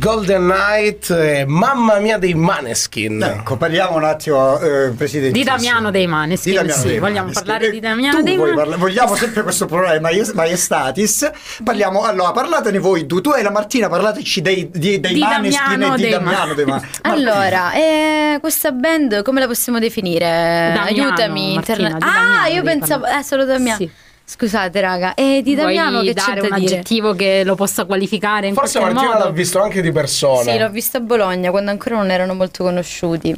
Golden 0.07 0.43
Knight, 0.49 1.45
mamma 1.47 2.01
mia 2.01 2.19
dei 2.19 2.35
Maneskin. 2.35 3.23
Ecco, 3.23 3.57
parliamo 3.57 3.95
un 3.99 4.03
attimo, 4.03 4.59
eh, 4.59 4.91
Presidente. 4.97 5.39
Di 5.39 5.45
Damiano 5.45 5.93
dei 5.93 6.09
Maneskin, 6.09 6.51
di 6.51 6.57
Damiano 6.59 6.81
sì, 6.83 6.89
dei 6.89 6.99
vogliamo 6.99 7.19
Maneskin. 7.21 7.45
parlare 7.47 7.67
eh, 7.67 7.71
di 7.71 7.79
Damiano 7.81 8.17
tu 8.19 8.23
dei 8.25 8.37
Maneskin. 8.37 8.57
Parla- 8.59 8.77
vogliamo 8.79 9.15
sempre 9.15 9.43
questo 9.45 9.67
problema 9.67 10.01
maies- 10.01 10.33
Maestatis. 10.33 11.31
Parliamo, 11.63 12.03
allora, 12.03 12.33
parlatene 12.33 12.81
voi 12.81 13.07
tu, 13.07 13.21
tu 13.21 13.31
e 13.33 13.43
la 13.43 13.53
Martina, 13.53 13.89
parlateci 13.89 14.41
dei, 14.41 14.69
dei, 14.73 14.99
dei 14.99 15.15
di 15.15 15.21
Maneskin 15.21 15.69
Damiano 15.79 15.95
e 15.95 15.97
di 15.97 16.03
dei 16.03 16.11
Damiano 16.11 16.47
Ma- 16.49 16.55
dei 16.55 16.65
Maneskin. 16.65 17.01
allora, 17.03 17.73
eh, 17.75 18.39
questa 18.41 18.73
band 18.73 19.23
come 19.23 19.39
la 19.39 19.47
possiamo 19.47 19.79
definire? 19.79 20.27
Damiano, 20.75 20.85
Aiutami. 20.89 21.55
Martina, 21.55 21.89
interna- 21.89 21.97
ah, 21.97 22.13
Damiano, 22.23 22.55
io 22.57 22.63
pensavo, 22.65 23.07
eh, 23.07 23.23
solo 23.23 23.45
Damiano. 23.45 23.77
Sì. 23.79 23.91
Scusate, 24.25 24.81
raga, 24.81 25.15
è 25.15 25.41
di 25.43 25.55
Damiano 25.55 26.01
Vuoi 26.01 26.07
che 26.07 26.13
dare 26.15 26.41
c'è 26.41 26.49
un 26.49 26.59
dire? 26.59 26.75
aggettivo 26.75 27.13
che 27.15 27.43
lo 27.45 27.55
possa 27.55 27.85
qualificare 27.85 28.47
in 28.47 28.55
Forse 28.55 28.81
Martina 28.81 29.13
modo? 29.13 29.25
l'ha 29.25 29.31
visto 29.31 29.61
anche 29.61 29.83
di 29.83 29.93
persona. 29.93 30.51
Sì, 30.51 30.59
l'ho 30.59 30.71
visto 30.71 30.97
a 30.97 31.01
Bologna 31.01 31.51
quando 31.51 31.71
ancora 31.71 31.97
non 31.97 32.11
erano 32.11 32.35
molto 32.35 32.65
conosciuti. 32.65 33.35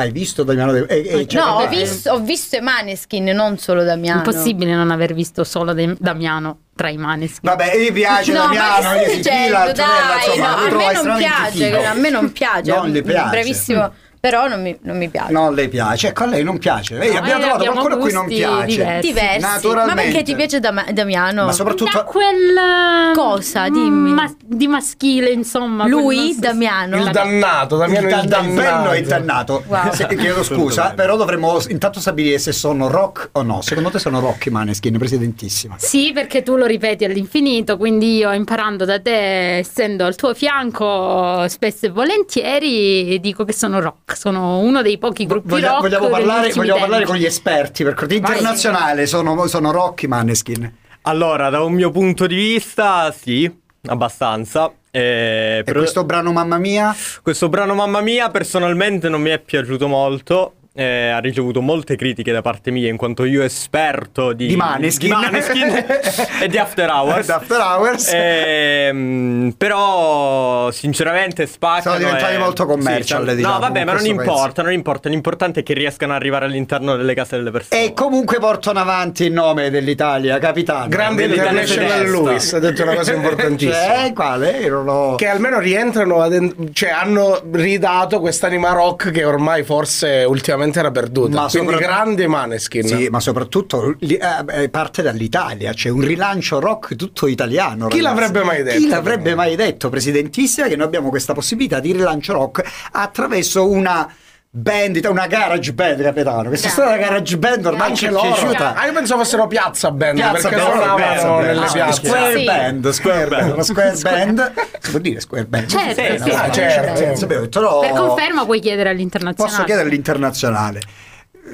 Hai 0.00 0.12
visto 0.12 0.44
Damiano 0.44 0.70
De... 0.70 0.86
eh, 0.88 1.20
eh, 1.20 1.26
cioè, 1.26 1.42
no, 1.42 1.54
ho, 1.56 1.68
vis- 1.68 2.06
ho 2.06 2.20
visto, 2.20 2.56
i 2.56 2.60
Maneskin, 2.60 3.24
non 3.24 3.58
solo 3.58 3.82
Damiano. 3.82 4.18
Impossibile 4.18 4.72
non 4.72 4.92
aver 4.92 5.12
visto 5.12 5.42
solo 5.42 5.74
De- 5.74 5.96
Damiano 5.98 6.60
tra 6.76 6.88
i 6.88 6.96
Maneskin. 6.96 7.40
Vabbè, 7.42 7.76
gli 7.76 7.92
piace 7.92 8.32
no, 8.32 8.42
Damiano, 8.42 8.94
gli 9.00 9.08
si 9.14 9.22
fila, 9.22 9.72
no, 9.72 10.44
a 10.44 10.66
me 10.68 10.92
non 10.92 11.16
piace, 11.18 11.84
a 11.84 11.94
me 11.94 12.10
non 12.10 12.32
piace. 12.32 12.70
Non 12.70 12.88
gli 12.90 13.02
piace. 13.02 13.28
Bravissimo. 13.30 13.82
Mm 13.82 14.06
però 14.20 14.48
non 14.48 14.62
mi, 14.62 14.76
non 14.82 14.96
mi 14.96 15.08
piace. 15.08 15.32
Non 15.32 15.54
le 15.54 15.68
piace, 15.68 16.08
ecco 16.08 16.24
a 16.24 16.26
lei 16.26 16.42
non 16.44 16.58
piace. 16.58 16.96
Vedi, 16.96 17.12
No, 17.14 17.18
abbiamo 17.20 17.40
trovato 17.40 17.58
abbiamo 17.64 17.80
qualcuno 17.80 17.94
a 17.94 18.04
cui 18.04 18.12
non 18.12 18.26
piace. 18.26 18.66
diversi. 18.66 19.06
Diversi. 19.08 19.40
Naturalmente. 19.40 19.94
Ma 19.94 20.02
perché 20.02 20.22
ti 20.22 20.34
piace 20.34 20.60
Dam- 20.60 20.90
Damiano? 20.90 21.44
Ma 21.44 21.52
soprattutto 21.52 21.90
Da 21.92 22.02
quel 22.04 23.12
Cosa? 23.14 23.68
Dimmi. 23.68 24.12
ma- 24.12 24.34
di 24.44 24.66
maschile, 24.66 25.30
insomma. 25.30 25.86
Lui, 25.86 26.16
nostro- 26.16 26.40
Damiano. 26.40 26.96
Il 26.96 27.10
dannato, 27.10 27.76
Damiano 27.76 28.08
il, 28.08 28.26
dannato. 28.28 28.94
il 28.94 29.06
dannato. 29.06 29.62
Wow. 29.66 29.92
Se- 29.92 30.06
chiedo 30.16 30.42
scusa, 30.42 30.92
però 30.94 31.16
dovremmo 31.16 31.58
intanto 31.68 32.00
stabilire 32.00 32.38
se 32.38 32.52
sono 32.52 32.88
rock 32.88 33.30
o 33.32 33.42
no. 33.42 33.60
Secondo 33.62 33.90
te 33.90 33.98
sono 33.98 34.20
rock 34.20 34.46
i 34.46 34.50
Maneskin, 34.50 34.96
presidentissima? 34.98 35.76
Sì, 35.78 36.12
perché 36.12 36.42
tu 36.42 36.56
lo 36.56 36.66
ripeti 36.66 37.04
all'infinito, 37.04 37.76
quindi 37.76 38.16
io 38.16 38.32
imparando 38.32 38.84
da 38.84 39.00
te, 39.00 39.58
essendo 39.58 40.04
al 40.04 40.14
tuo 40.16 40.34
fianco 40.34 41.46
spesso 41.48 41.86
e 41.86 41.90
volentieri, 41.90 43.18
dico 43.20 43.44
che 43.44 43.52
sono 43.52 43.80
rock, 43.80 44.07
sono 44.14 44.58
uno 44.58 44.82
dei 44.82 44.98
pochi 44.98 45.26
gruppi 45.26 45.48
Voglia- 45.48 45.68
rock. 45.70 45.80
vogliamo 45.82 46.08
parlare, 46.08 46.52
vogliamo 46.52 46.78
parlare 46.80 47.04
con 47.04 47.16
gli 47.16 47.24
esperti, 47.24 47.84
per 47.84 47.94
cortesia. 47.94 48.22
Vai. 48.22 48.36
internazionale 48.36 49.06
sono, 49.06 49.46
sono 49.46 49.70
rock 49.70 50.02
i 50.02 50.06
Maneskin. 50.06 50.72
Allora, 51.02 51.48
da 51.50 51.62
un 51.62 51.72
mio 51.72 51.90
punto 51.90 52.26
di 52.26 52.34
vista, 52.36 53.12
sì, 53.12 53.50
abbastanza. 53.86 54.70
Eh, 54.90 55.62
E 55.64 55.72
questo 55.72 56.04
brano 56.04 56.32
Mamma 56.32 56.56
Mia? 56.58 56.94
questo 57.22 57.48
brano 57.48 57.74
Mamma 57.74 58.00
Mia 58.00 58.30
personalmente 58.30 59.08
non 59.08 59.20
mi 59.20 59.30
è 59.30 59.38
piaciuto 59.38 59.86
molto. 59.86 60.54
Eh, 60.78 61.08
ha 61.08 61.18
ricevuto 61.18 61.60
molte 61.60 61.96
critiche 61.96 62.30
da 62.30 62.40
parte 62.40 62.70
mia 62.70 62.88
in 62.88 62.96
quanto 62.96 63.24
io 63.24 63.42
esperto 63.42 64.32
di, 64.32 64.46
Di 64.46 64.54
Maneskin. 64.56 65.08
di 65.08 65.14
Maneskin 65.14 65.68
e 66.42 66.46
di 66.48 66.56
After 66.56 66.88
Hours. 66.88 67.26
Di 67.26 67.32
After 67.32 67.58
Hours. 67.60 68.10
Ehm, 68.14 69.54
però 69.56 70.70
sinceramente 70.70 71.46
spaccano 71.46 71.96
Sono 71.96 71.98
diventati 71.98 72.34
e- 72.34 72.38
molto 72.38 72.64
commercial, 72.66 73.28
sì, 73.28 73.34
diciamo, 73.36 73.54
no 73.54 73.60
vabbè 73.60 73.84
ma 73.84 73.92
non 73.94 74.06
importa 74.06 74.62
non 74.62 74.72
importa 74.72 75.08
l'importante 75.08 75.60
è 75.60 75.62
che 75.64 75.74
riescano 75.74 76.12
ad 76.12 76.20
arrivare 76.20 76.44
all'interno 76.44 76.96
delle 76.96 77.14
case 77.14 77.36
delle 77.36 77.50
persone 77.50 77.82
E 77.84 77.92
comunque 77.92 78.38
portano 78.38 78.78
avanti 78.78 79.24
il 79.24 79.32
nome 79.32 79.70
dell'Italia, 79.70 80.38
capitano. 80.38 80.86
Grande 80.88 81.24
International. 81.24 82.08
Lewis, 82.10 82.52
ha 82.52 82.58
detto 82.60 82.82
una 82.84 82.94
cosa 82.94 83.14
importantissima. 83.14 83.76
Cioè, 83.98 84.12
quale? 84.12 84.58
Io 84.58 84.74
non 84.74 84.84
l'ho- 84.84 85.14
Che 85.16 85.26
almeno 85.26 85.58
rientrano, 85.58 86.20
ad- 86.22 86.72
cioè 86.72 86.90
hanno 86.90 87.40
ridato 87.52 88.20
quest'anima 88.20 88.72
rock 88.72 89.10
che 89.10 89.24
ormai 89.24 89.62
forse 89.64 90.24
ultimamente 90.26 90.66
era 90.76 90.90
perduta. 90.90 91.42
Ma 91.42 91.48
Quindi 91.48 91.72
sopra- 91.72 91.86
grande 91.86 92.26
Maneskin. 92.26 92.86
Sì, 92.86 93.08
ma 93.10 93.20
soprattutto 93.20 93.96
eh, 93.98 94.18
eh, 94.48 94.68
parte 94.68 95.02
dall'Italia, 95.02 95.72
c'è 95.72 95.88
un 95.88 96.00
rilancio 96.00 96.60
rock 96.60 96.96
tutto 96.96 97.26
italiano. 97.26 97.88
Chi 97.88 97.98
ragazzi. 98.00 98.02
l'avrebbe 98.02 98.44
mai 98.44 98.62
detto? 98.62 98.78
Chi 98.78 98.88
l'avrebbe 98.88 99.34
mai 99.34 99.56
detto, 99.56 99.88
Presidentissima, 99.88 100.66
che 100.68 100.76
noi 100.76 100.86
abbiamo 100.86 101.08
questa 101.08 101.32
possibilità 101.32 101.80
di 101.80 101.92
rilancio 101.92 102.32
rock 102.32 102.62
attraverso 102.92 103.68
una 103.68 104.10
band, 104.50 105.00
una 105.08 105.26
garage 105.26 105.72
band, 105.72 106.02
capitano. 106.02 106.48
Questa 106.48 106.68
storia 106.68 106.92
della 106.92 107.02
garage 107.06 107.36
band 107.38 107.66
ormai 107.66 107.94
loro. 108.08 108.20
piaciuta. 108.22 108.74
Ah, 108.74 108.86
io 108.86 108.92
pensavo 108.92 109.22
fossero 109.22 109.46
Piazza 109.46 109.90
Band 109.90 110.16
Piazza 110.16 110.48
perché 110.48 110.56
Band, 110.56 110.72
suonavano 110.72 110.94
Piazza 110.96 111.26
Band, 111.28 111.46
nelle 111.46 111.60
no, 111.60 111.72
piazze. 111.72 112.06
Square 112.06 112.36
Sì. 112.38 112.44
Band, 112.44 112.88
Square 112.90 113.26
Band, 113.26 113.52
una 113.52 113.62
Square 113.62 113.96
Band. 114.00 114.52
Si 114.80 114.90
può 114.90 114.98
dire 115.00 115.20
Square 115.20 115.44
Band? 115.44 115.66
Certo, 115.66 116.24
sì. 116.24 116.30
no, 116.30 116.36
Ah, 116.36 116.50
certo. 116.50 117.00
eh, 117.02 117.16
sapevo, 117.16 117.40
detto, 117.42 117.60
no, 117.60 117.78
Per 117.80 117.90
conferma 117.92 118.44
puoi 118.44 118.60
chiedere 118.60 118.88
all'internazionale. 118.90 119.52
Posso 119.54 119.64
chiedere 119.66 119.88
all'internazionale? 119.88 120.80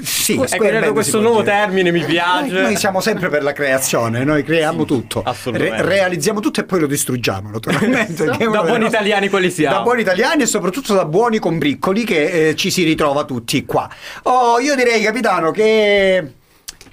Sì, 0.03 0.33
Ecco, 0.35 0.93
questo 0.93 1.21
nuovo 1.21 1.43
dire. 1.43 1.53
termine 1.57 1.91
mi 1.93 2.03
piace 2.05 2.51
Noi, 2.51 2.77
siamo 2.77 3.01
sempre 3.01 3.29
per 3.29 3.43
la 3.43 3.53
creazione, 3.53 4.25
noi 4.25 4.43
creiamo 4.43 4.85
tutto, 4.85 5.23
assolutamente. 5.25 5.83
Re- 5.83 5.89
realizziamo 5.89 6.41
tutto 6.41 6.61
e 6.61 6.65
poi 6.65 6.81
lo 6.81 6.87
distruggiamo 6.87 7.51
naturalmente. 7.51 8.23
uno 8.25 8.37
da 8.37 8.63
buoni 8.63 8.69
nostri- 8.69 8.87
italiani 8.87 9.29
quali 9.29 9.51
siamo 9.51 9.77
Da 9.77 9.83
buoni 9.83 10.01
italiani 10.03 10.43
e 10.43 10.47
soprattutto 10.47 10.95
da 10.95 11.05
buoni 11.05 11.39
combriccoli 11.39 12.05
che 12.05 12.49
eh, 12.49 12.55
ci 12.55 12.71
si 12.71 12.83
ritrova 12.85 13.25
tutti 13.25 13.65
qua. 13.65 13.89
Oh, 14.25 14.59
io 14.61 14.75
direi 14.75 15.03
capitano 15.03 15.51
che 15.51 16.33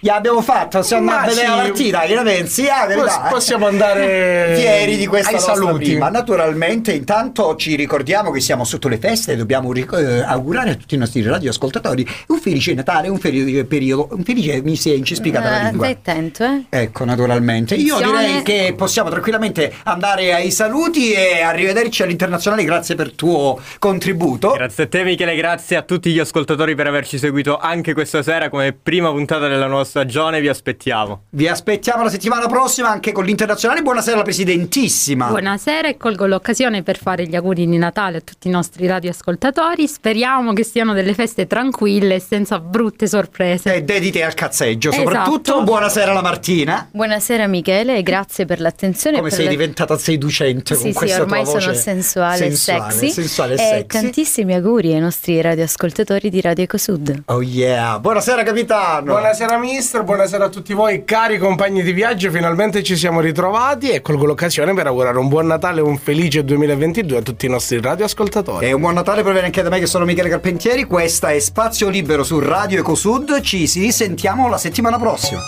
gli 0.04 0.10
abbiamo 0.10 0.42
fatto, 0.42 0.80
possiamo 0.80 1.06
Ma 1.06 1.20
andare 1.22 1.32
a 1.32 1.36
vedere 1.36 1.48
sì. 1.48 1.56
la 1.56 1.62
partita, 1.64 2.00
che 2.02 2.16
ne 2.16 2.24
pensi? 2.24 2.68
Ah, 2.68 2.92
eh? 2.92 3.30
possiamo 3.30 3.68
andare 3.68 4.54
fieri 4.58 4.98
di 4.98 5.06
questa 5.08 5.32
nostra 5.32 5.54
saluti. 5.54 5.84
prima. 5.86 6.10
Naturalmente, 6.10 6.92
intanto 6.92 7.56
ci 7.56 7.76
ricordiamo 7.76 8.32
che 8.32 8.40
siamo 8.40 8.64
sotto 8.64 8.88
le 8.88 8.98
feste 8.98 9.34
e 9.34 9.36
dobbiamo 9.36 9.72
ric- 9.72 9.94
eh, 9.94 10.22
augurare 10.24 10.72
a 10.72 10.76
tutti 10.76 10.96
i 10.96 10.98
nostri 10.98 11.22
radioascoltatori 11.22 12.06
un 12.28 12.40
felice 12.40 12.74
Natale, 12.74 13.08
un 13.10 13.20
felice 13.20 13.64
periodo, 13.66 14.10
un 14.12 14.24
felice 14.24 14.62
mi 14.64 14.76
si 14.76 14.92
è 14.92 14.96
incespiccata 14.96 15.50
la 15.50 15.60
Eh, 15.60 15.64
lingua. 15.66 15.86
stai 15.86 15.92
attento, 16.16 16.44
eh. 16.44 16.66
Ecco, 16.70 17.06
naturalmente. 17.06 17.76
Io 17.76 17.96
Attenzione. 17.96 18.26
direi 18.28 18.42
che 18.42 18.74
possiamo 18.76 19.10
tranquillamente 19.10 19.72
andare 19.84 20.34
ai 20.34 20.50
saluti 20.52 21.12
e 21.14 21.42
arrivederci 21.42 22.02
all'internazionale. 22.04 22.64
Grazie 22.64 22.96
per 22.96 23.06
il 23.08 23.16
tuo 23.16 23.60
contributo. 23.78 24.52
Grazie 24.52 24.86
a 24.86 24.88
te 24.88 25.04
Michele, 25.04 25.36
grazie 25.36 25.76
a 25.78 25.82
tutti 25.84 26.10
gli 26.12 26.20
ascoltatori 26.20 26.74
per 26.76 26.88
averci 26.88 27.18
seguito 27.20 27.58
anche 27.60 27.94
questa 27.94 28.24
sera 28.24 28.50
come 28.50 28.74
prima 28.74 29.10
puntata 29.12 29.48
della 29.48 29.68
nuova 29.68 29.84
stagione, 29.96 30.40
vi 30.40 30.48
aspettiamo. 30.48 31.24
Vi 31.32 31.50
aspettiamo 31.50 32.02
la 32.04 32.10
settimana 32.10 32.48
prossima 32.48 32.88
anche 32.90 33.12
con 33.12 33.26
l'internazionale. 33.26 33.82
Buonasera 33.82 34.14
alla 34.16 34.24
presidentissima. 34.24 35.28
Buonasera 35.28 35.90
e 35.90 35.98
colgo 35.98 36.26
l'occasione 36.28 36.82
per 36.82 36.98
fare 36.98 37.28
gli 37.28 37.36
auguri 37.36 37.68
di 37.68 37.78
Natale 37.78 38.18
a 38.20 38.22
tutti 38.22 38.48
i 38.48 38.52
nostri 38.52 38.88
radioascoltatori. 38.88 39.86
Speriamo 39.90 40.54
che 40.54 40.64
siano 40.64 40.94
delle 40.94 41.14
feste 41.14 41.46
tranquille 41.46 42.16
e 42.16 42.20
senza 42.22 42.60
brutte 42.60 43.06
sorprese. 43.06 43.74
E 43.76 43.84
dedite 43.84 44.24
al 44.24 44.34
cazzeggio, 44.34 44.92
Esatto. 44.92 45.04
soprattutto. 45.10 45.64
Buonasera 45.64 46.12
alla 46.12 46.22
Martina. 46.22 46.88
Buonasera 46.90 47.46
Michele 47.48 47.98
e 47.98 48.02
grazie 48.02 48.46
per 48.46 48.62
l'attenzione. 48.62 49.18
Come 49.18 49.28
per 49.28 49.38
sei 49.38 49.48
le- 49.48 49.52
diventata 49.52 49.98
seducente 49.98 50.74
con 50.74 50.84
Sì, 50.84 50.92
sì, 50.92 50.98
questa 50.98 51.22
ormai 51.22 51.44
tua 51.44 51.52
voce 51.52 51.66
sono 51.66 51.76
sensuale, 51.76 52.46
e 52.46 52.52
sensuale, 52.56 52.92
sexy. 52.94 53.10
sensuale 53.12 53.52
e 53.56 53.56
e 53.56 53.68
sexy. 53.68 53.86
tantissimi 54.02 54.54
auguri 54.54 54.94
ai 54.94 55.02
nostri 55.02 55.42
radioascoltatori 55.42 56.30
di 56.30 56.40
Radio 56.40 56.64
Ecosud. 56.64 57.24
Oh 57.26 57.42
yeah. 57.42 58.00
Buonasera 58.00 58.44
capitano. 58.44 59.12
Buonasera 59.12 59.58
mister, 59.82 60.04
buonasera 60.04 60.46
a 60.46 60.50
tutti 60.50 60.76
voi 60.76 61.04
cari 61.04 61.40
compagni 61.40 61.82
di 61.82 61.92
viaggio, 61.92 62.30
finalmente 62.30 62.84
ci 62.84 62.96
siamo 62.96 63.20
ritrovati 63.20 63.90
e 63.90 64.04
colgo 64.04 64.26
l'occasione 64.26 64.76
per 64.76 64.86
augurare 64.86 65.18
un 65.18 65.28
buon 65.28 65.48
Natale 65.48 65.80
e 65.80 65.84
un 65.84 65.98
felice 65.98 66.44
2022 66.44 67.18
a 67.18 67.22
tutti 67.24 67.48
i 67.48 67.50
nostri 67.50 67.82
radioascoltatori. 67.82 68.64
E 68.64 68.74
un 68.74 68.82
buon 68.82 68.94
Natale 68.94 69.24
proviene 69.24 69.48
anche 69.48 69.64
da 69.64 69.70
me 69.70 69.80
che 69.80 69.88
sono 69.88 70.06
Michele 70.06 70.30
Carpentieri. 70.30 70.84
Questa 70.84 71.32
è 71.32 71.40
Spazio 71.40 71.90
Libero 71.90 72.24
su 72.24 72.38
Radio 72.38 72.82
Ecosud. 72.82 73.42
Ci 73.42 73.66
si 73.66 73.92
sentiamo 73.92 74.48
la 74.50 74.60
settimana 74.60 75.00
prossima. 75.00 75.42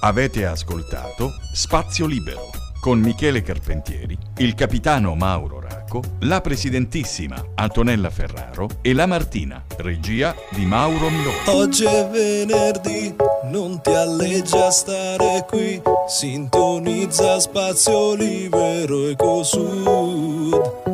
Avete 0.00 0.46
ascoltato 0.46 1.32
Spazio 1.52 2.06
Libero 2.06 2.48
con 2.80 3.00
Michele 3.00 3.42
Carpentieri, 3.42 4.16
il 4.38 4.54
capitano 4.54 5.14
Mauro 5.14 5.60
Racco, 5.86 6.02
la 6.20 6.40
presidentissima 6.40 7.42
Antonella 7.54 8.10
Ferraro 8.10 8.68
e 8.82 8.92
la 8.92 9.06
Martina, 9.06 9.62
regia 9.78 10.34
di 10.50 10.66
Mauro 10.66 11.08
Miloni. 11.08 11.36
Oggi 11.46 11.84
è 11.84 12.08
venerdì, 12.08 13.14
non 13.44 13.80
ti 13.80 13.90
alleggia 13.90 14.70
stare 14.70 15.44
qui, 15.48 15.80
sintonizza 16.08 17.38
spazio 17.38 18.14
libero 18.14 19.08
e 19.08 19.14
cosud. 19.16 20.84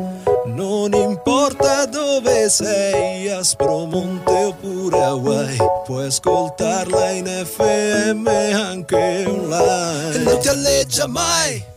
Non 0.45 0.93
importa 0.93 1.85
dove 1.87 2.47
sei, 2.49 3.29
a 3.29 3.43
Spromonte 3.43 4.31
oppure 4.31 5.01
a 5.01 5.07
Hawaii, 5.07 5.57
puoi 5.85 6.05
ascoltarla 6.05 7.09
in 7.11 7.25
FM 7.25 8.27
anche 8.27 9.25
online. 9.27 10.13
E 10.13 10.17
non 10.19 10.39
ti 10.39 10.47
alleggia 10.47 11.07
mai. 11.07 11.71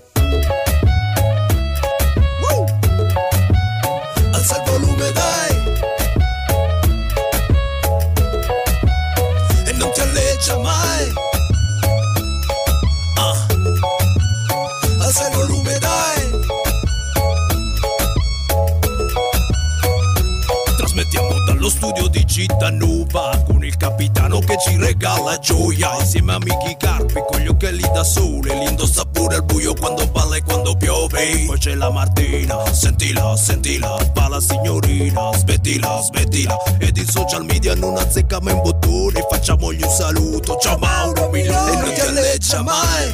Dallo 21.67 21.79
studio 21.79 22.07
di 22.07 22.25
Cittanuva 22.25 23.43
con 23.45 23.65
il 23.65 23.77
capitano 23.77 24.39
che 24.39 24.57
ci 24.57 24.77
regala 24.77 25.37
gioia. 25.39 25.99
Insieme 25.99 26.35
a 26.35 26.39
Michi 26.39 26.77
Carpi 26.79 27.21
con 27.29 27.41
gli 27.41 27.49
occhiali 27.49 27.83
da 27.93 28.05
sole. 28.05 28.55
Li 28.55 28.67
indossa 28.67 29.05
pure 29.05 29.35
al 29.35 29.45
buio 29.45 29.75
quando 29.75 30.07
balla 30.07 30.37
e 30.37 30.45
quando 30.45 30.77
piove. 30.77 31.43
Poi 31.45 31.59
c'è 31.59 31.75
la 31.75 31.91
Martina, 31.91 32.73
sentila, 32.73 33.35
sentila. 33.37 33.97
Fa 34.15 34.29
la 34.29 34.39
signorina, 34.39 35.37
smettila, 35.37 36.01
smettila. 36.03 36.57
Ed 36.79 36.97
in 36.99 37.09
social 37.09 37.45
media 37.45 37.75
non 37.75 37.97
azzecchiamo 37.97 38.49
in 38.49 38.61
bottone. 38.63 39.27
Facciamogli 39.29 39.83
un 39.83 39.91
saluto, 39.91 40.59
ciao 40.59 40.79
Mauro 40.79 41.29
Milone. 41.31 41.73
E 41.73 41.77
non 41.81 41.93
ti 41.93 42.01
alleggia 42.01 42.63
mai. 42.63 43.13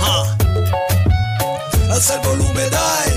Ah. 0.00 0.36
Alza 1.90 2.14
il 2.14 2.20
volume, 2.22 2.68
dai. 2.70 3.15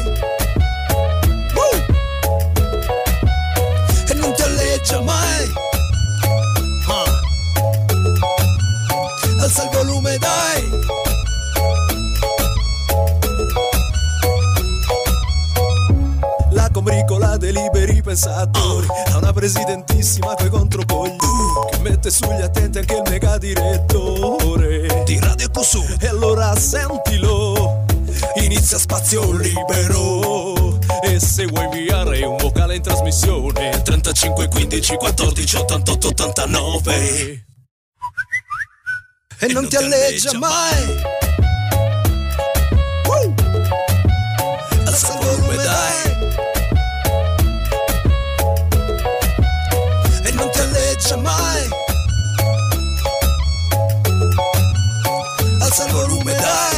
Pensatori 18.01 18.87
A 19.11 19.17
una 19.17 19.31
presidentissima 19.31 20.33
coi 20.35 20.49
contropogli 20.49 21.15
Che 21.71 21.79
mette 21.79 22.09
sugli 22.11 22.41
attenti 22.41 22.79
anche 22.79 22.95
il 22.95 23.03
mega 23.09 23.37
direttore 23.37 25.03
Di 25.05 25.19
Radio 25.19 25.49
Cusu 25.51 25.83
E 25.99 26.07
allora 26.07 26.55
sentilo 26.55 27.85
Inizia 28.35 28.77
spazio 28.77 29.31
libero. 29.31 30.77
E 31.03 31.19
se 31.19 31.45
vuoi 31.45 31.65
inviare 31.65 32.23
un 32.23 32.37
vocale 32.37 32.75
in 32.75 32.81
trasmissione 32.81 33.81
35 33.81 34.47
15 34.47 34.95
14 34.95 35.55
88 35.55 36.07
89 36.07 37.45
E 39.39 39.47
non 39.53 39.67
ti 39.69 39.75
alleggia 39.77 40.37
mai. 40.37 40.83
Uh! 43.05 43.33
Alza 44.85 45.13
il 45.13 45.25
volume 45.25 45.55
dai 45.55 46.08
pasa 55.79 55.87
el 55.87 55.93
volumen. 55.93 56.68